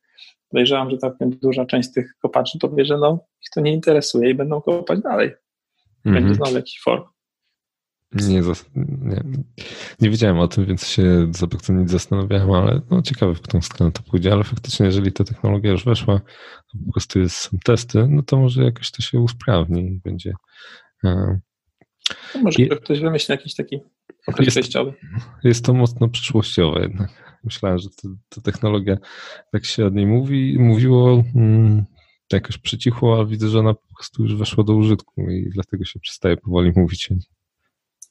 podejrzewam, 0.49 0.91
że 0.91 0.99
całkiem 0.99 1.31
duża 1.31 1.65
część 1.65 1.93
tych 1.93 2.15
kopaczy 2.23 2.59
powie, 2.59 2.85
że 2.85 2.99
no, 2.99 3.19
ich 3.43 3.49
to 3.55 3.61
nie 3.61 3.73
interesuje 3.73 4.31
i 4.31 4.35
będą 4.35 4.61
kopać 4.61 5.01
dalej. 5.01 5.31
Będzie 6.05 6.19
mm 6.19 6.35
znowu 6.35 6.57
jakiś 6.57 6.81
fork. 6.81 7.09
Nie, 8.13 8.43
nie, 8.77 9.23
nie 10.01 10.11
wiedziałem 10.11 10.39
o 10.39 10.49
tym, 10.49 10.67
więc 10.67 10.87
się 10.87 11.29
za 11.31 11.47
bardzo 11.47 11.73
nie 11.73 11.89
zastanawiałem, 11.89 12.51
ale 12.51 12.81
no, 12.91 13.03
ciekawe, 13.03 13.35
w 13.35 13.41
którą 13.41 13.63
stronę 13.63 13.93
to 13.93 14.03
pójdzie, 14.03 14.33
ale 14.33 14.45
faktycznie, 14.45 14.87
jeżeli 14.87 15.13
ta 15.13 15.25
technologia 15.25 15.71
już 15.71 15.85
weszła, 15.85 16.19
to 16.73 16.79
po 16.87 16.93
prostu 16.93 17.21
jest, 17.21 17.37
są 17.37 17.59
testy, 17.65 18.07
no 18.09 18.23
to 18.23 18.37
może 18.37 18.65
jakoś 18.65 18.91
to 18.91 19.03
się 19.03 19.21
usprawni 19.21 19.81
i 19.81 20.01
będzie. 20.05 20.33
No 21.03 21.39
może 22.43 22.67
ktoś 22.67 23.01
wymyśli 23.01 23.33
jakiś 23.33 23.55
taki 23.55 23.81
okres 24.27 24.47
jest, 24.47 24.59
przejściowy. 24.59 24.93
Jest 25.45 25.65
to 25.65 25.75
mocno 25.75 26.09
przyszłościowe 26.09 26.81
jednak. 26.81 27.41
Myślałem, 27.45 27.79
że 27.79 27.89
ta 28.29 28.41
technologia, 28.41 28.97
jak 29.53 29.65
się 29.65 29.87
od 29.87 29.95
niej 29.95 30.07
mówi, 30.07 30.57
mówiło, 30.59 31.25
hmm, 32.31 32.43
jakoś 32.43 32.59
przycichło, 32.59 33.21
a 33.21 33.25
widzę, 33.25 33.49
że 33.49 33.59
ona 33.59 33.75
po 33.75 33.95
prostu 33.95 34.23
już 34.23 34.35
weszła 34.35 34.65
do 34.65 34.75
użytku 34.75 35.31
i 35.31 35.51
dlatego 35.51 35.85
się 35.85 36.01
przestaje 36.01 36.37
powoli 36.37 36.73
mówić. 36.77 37.09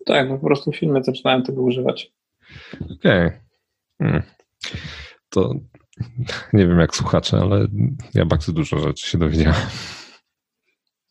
Tak, 0.05 0.29
po 0.29 0.45
prostu 0.45 0.71
filmy 0.71 1.03
zaczynają 1.03 1.43
tego 1.43 1.61
używać. 1.61 2.11
Okej. 2.75 3.27
Okay. 3.27 3.39
Hmm. 3.97 4.23
To 5.29 5.53
nie 6.53 6.67
wiem 6.67 6.79
jak 6.79 6.95
słuchacze, 6.95 7.37
ale 7.37 7.67
ja 8.13 8.25
bardzo 8.25 8.51
dużo 8.51 8.79
rzeczy 8.79 9.09
się 9.09 9.17
dowiedziałem. 9.17 9.61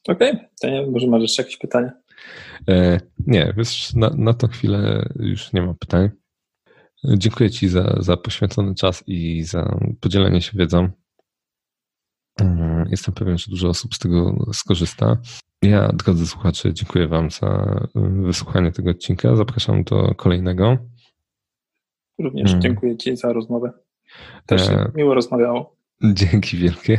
Okej, 0.08 0.32
okay. 0.32 0.48
to 0.60 0.68
nie 0.68 0.80
wiem, 0.80 0.90
może 0.90 1.06
masz 1.06 1.22
jeszcze 1.22 1.42
jakieś 1.42 1.56
pytania? 1.56 1.92
E, 2.68 3.00
nie, 3.26 3.54
wiesz, 3.56 3.94
na, 3.94 4.10
na 4.10 4.34
tą 4.34 4.48
chwilę 4.48 5.08
już 5.16 5.52
nie 5.52 5.62
ma 5.62 5.74
pytań. 5.74 6.10
Dziękuję 7.04 7.50
Ci 7.50 7.68
za, 7.68 7.96
za 8.00 8.16
poświęcony 8.16 8.74
czas 8.74 9.04
i 9.06 9.42
za 9.44 9.78
podzielenie 10.00 10.42
się 10.42 10.58
wiedzą. 10.58 10.90
Mm, 12.40 12.88
jestem 12.90 13.14
pewien, 13.14 13.38
że 13.38 13.50
dużo 13.50 13.68
osób 13.68 13.94
z 13.94 13.98
tego 13.98 14.46
skorzysta. 14.52 15.16
Ja, 15.62 15.92
drodzy 15.92 16.26
słuchacze, 16.26 16.74
dziękuję 16.74 17.08
Wam 17.08 17.30
za 17.30 17.80
y, 17.96 18.22
wysłuchanie 18.22 18.72
tego 18.72 18.90
odcinka. 18.90 19.36
Zapraszam 19.36 19.84
do 19.84 20.14
kolejnego. 20.14 20.76
Również 22.18 22.50
mm. 22.50 22.62
dziękuję 22.62 22.96
Ci 22.96 23.16
za 23.16 23.32
rozmowę. 23.32 23.72
Też 24.46 24.66
się 24.66 24.72
e... 24.72 24.90
miło 24.94 25.14
rozmawiało. 25.14 25.76
Dzięki 26.02 26.56
wielkie. 26.56 26.98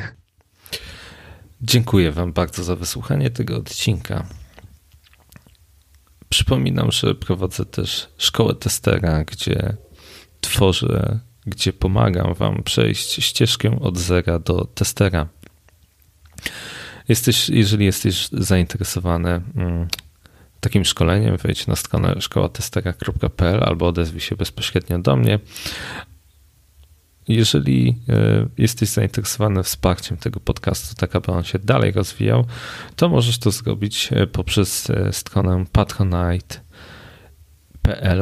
Dziękuję 1.61 2.11
Wam 2.11 2.33
bardzo 2.33 2.63
za 2.63 2.75
wysłuchanie 2.75 3.29
tego 3.29 3.57
odcinka. 3.57 4.23
Przypominam, 6.29 6.91
że 6.91 7.15
prowadzę 7.15 7.65
też 7.65 8.09
szkołę 8.17 8.55
testera, 8.55 9.23
gdzie 9.23 9.77
tworzę, 10.41 11.19
gdzie 11.45 11.73
pomagam 11.73 12.33
Wam 12.33 12.63
przejść 12.63 13.23
ścieżkę 13.23 13.79
od 13.79 13.97
zera 13.97 14.39
do 14.39 14.65
testera. 14.65 15.27
Jesteś, 17.09 17.49
jeżeli 17.49 17.85
jesteś 17.85 18.29
zainteresowany 18.31 19.41
mm, 19.55 19.87
takim 20.59 20.85
szkoleniem, 20.85 21.37
wejdź 21.37 21.67
na 21.67 21.75
stronę 21.75 22.21
szkołatestera.pl 22.21 23.63
albo 23.63 23.87
odezwij 23.87 24.21
się 24.21 24.35
bezpośrednio 24.35 24.99
do 24.99 25.15
mnie. 25.15 25.39
Jeżeli 27.27 27.95
e, 28.09 28.47
jesteś 28.57 28.89
zainteresowany 28.89 29.63
wsparciem 29.63 30.17
tego 30.17 30.39
podcastu, 30.39 30.95
tak 30.95 31.15
aby 31.15 31.31
on 31.31 31.43
się 31.43 31.59
dalej 31.59 31.91
rozwijał, 31.91 32.45
to 32.95 33.09
możesz 33.09 33.39
to 33.39 33.51
zrobić 33.51 34.09
e, 34.11 34.27
poprzez 34.27 34.89
e, 34.89 35.13
stronę 35.13 35.65
patronite.pl 35.71 36.63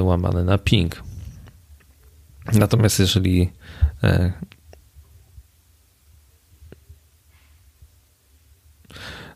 łamane 0.02 0.44
na 0.44 0.58
ping. 0.58 1.07
Natomiast 2.54 3.00
jeżeli 3.00 3.52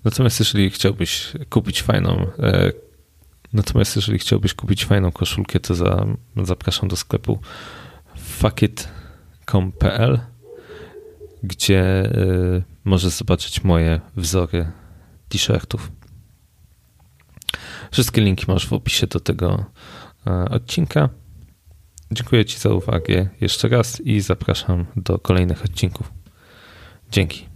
Natomiast 0.04 0.40
jeżeli 0.40 0.70
chciałbyś 0.70 1.34
kupić 1.50 1.82
fajną 1.82 2.28
Natomiast 3.54 3.96
jeżeli 3.96 4.20
chciałbyś 4.20 4.54
kupić 4.54 4.86
fajną 4.86 5.12
koszulkę, 5.12 5.60
to 5.60 5.76
za, 5.76 6.06
zapraszam 6.44 6.90
do 6.90 6.96
sklepu 6.96 7.40
fuckit.com.pl 8.16 10.20
gdzie 11.44 12.06
y, 12.06 12.64
możesz 12.84 13.14
zobaczyć 13.14 13.64
moje 13.64 14.02
wzory 14.16 14.72
t-shirtów. 15.30 15.92
Wszystkie 17.92 18.22
linki 18.22 18.46
masz 18.48 18.68
w 18.68 18.74
opisie 18.74 19.08
do 19.08 19.20
tego 19.20 19.66
e, 20.28 20.50
odcinka. 20.50 21.10
Dziękuję 22.12 22.46
Ci 22.46 22.60
za 22.60 22.70
uwagę 22.70 23.28
jeszcze 23.42 23.68
raz 23.68 24.02
i 24.02 24.22
zapraszam 24.22 24.86
do 24.96 25.20
kolejnych 25.20 25.66
odcinków. 25.66 26.12
Dzięki. 27.12 27.51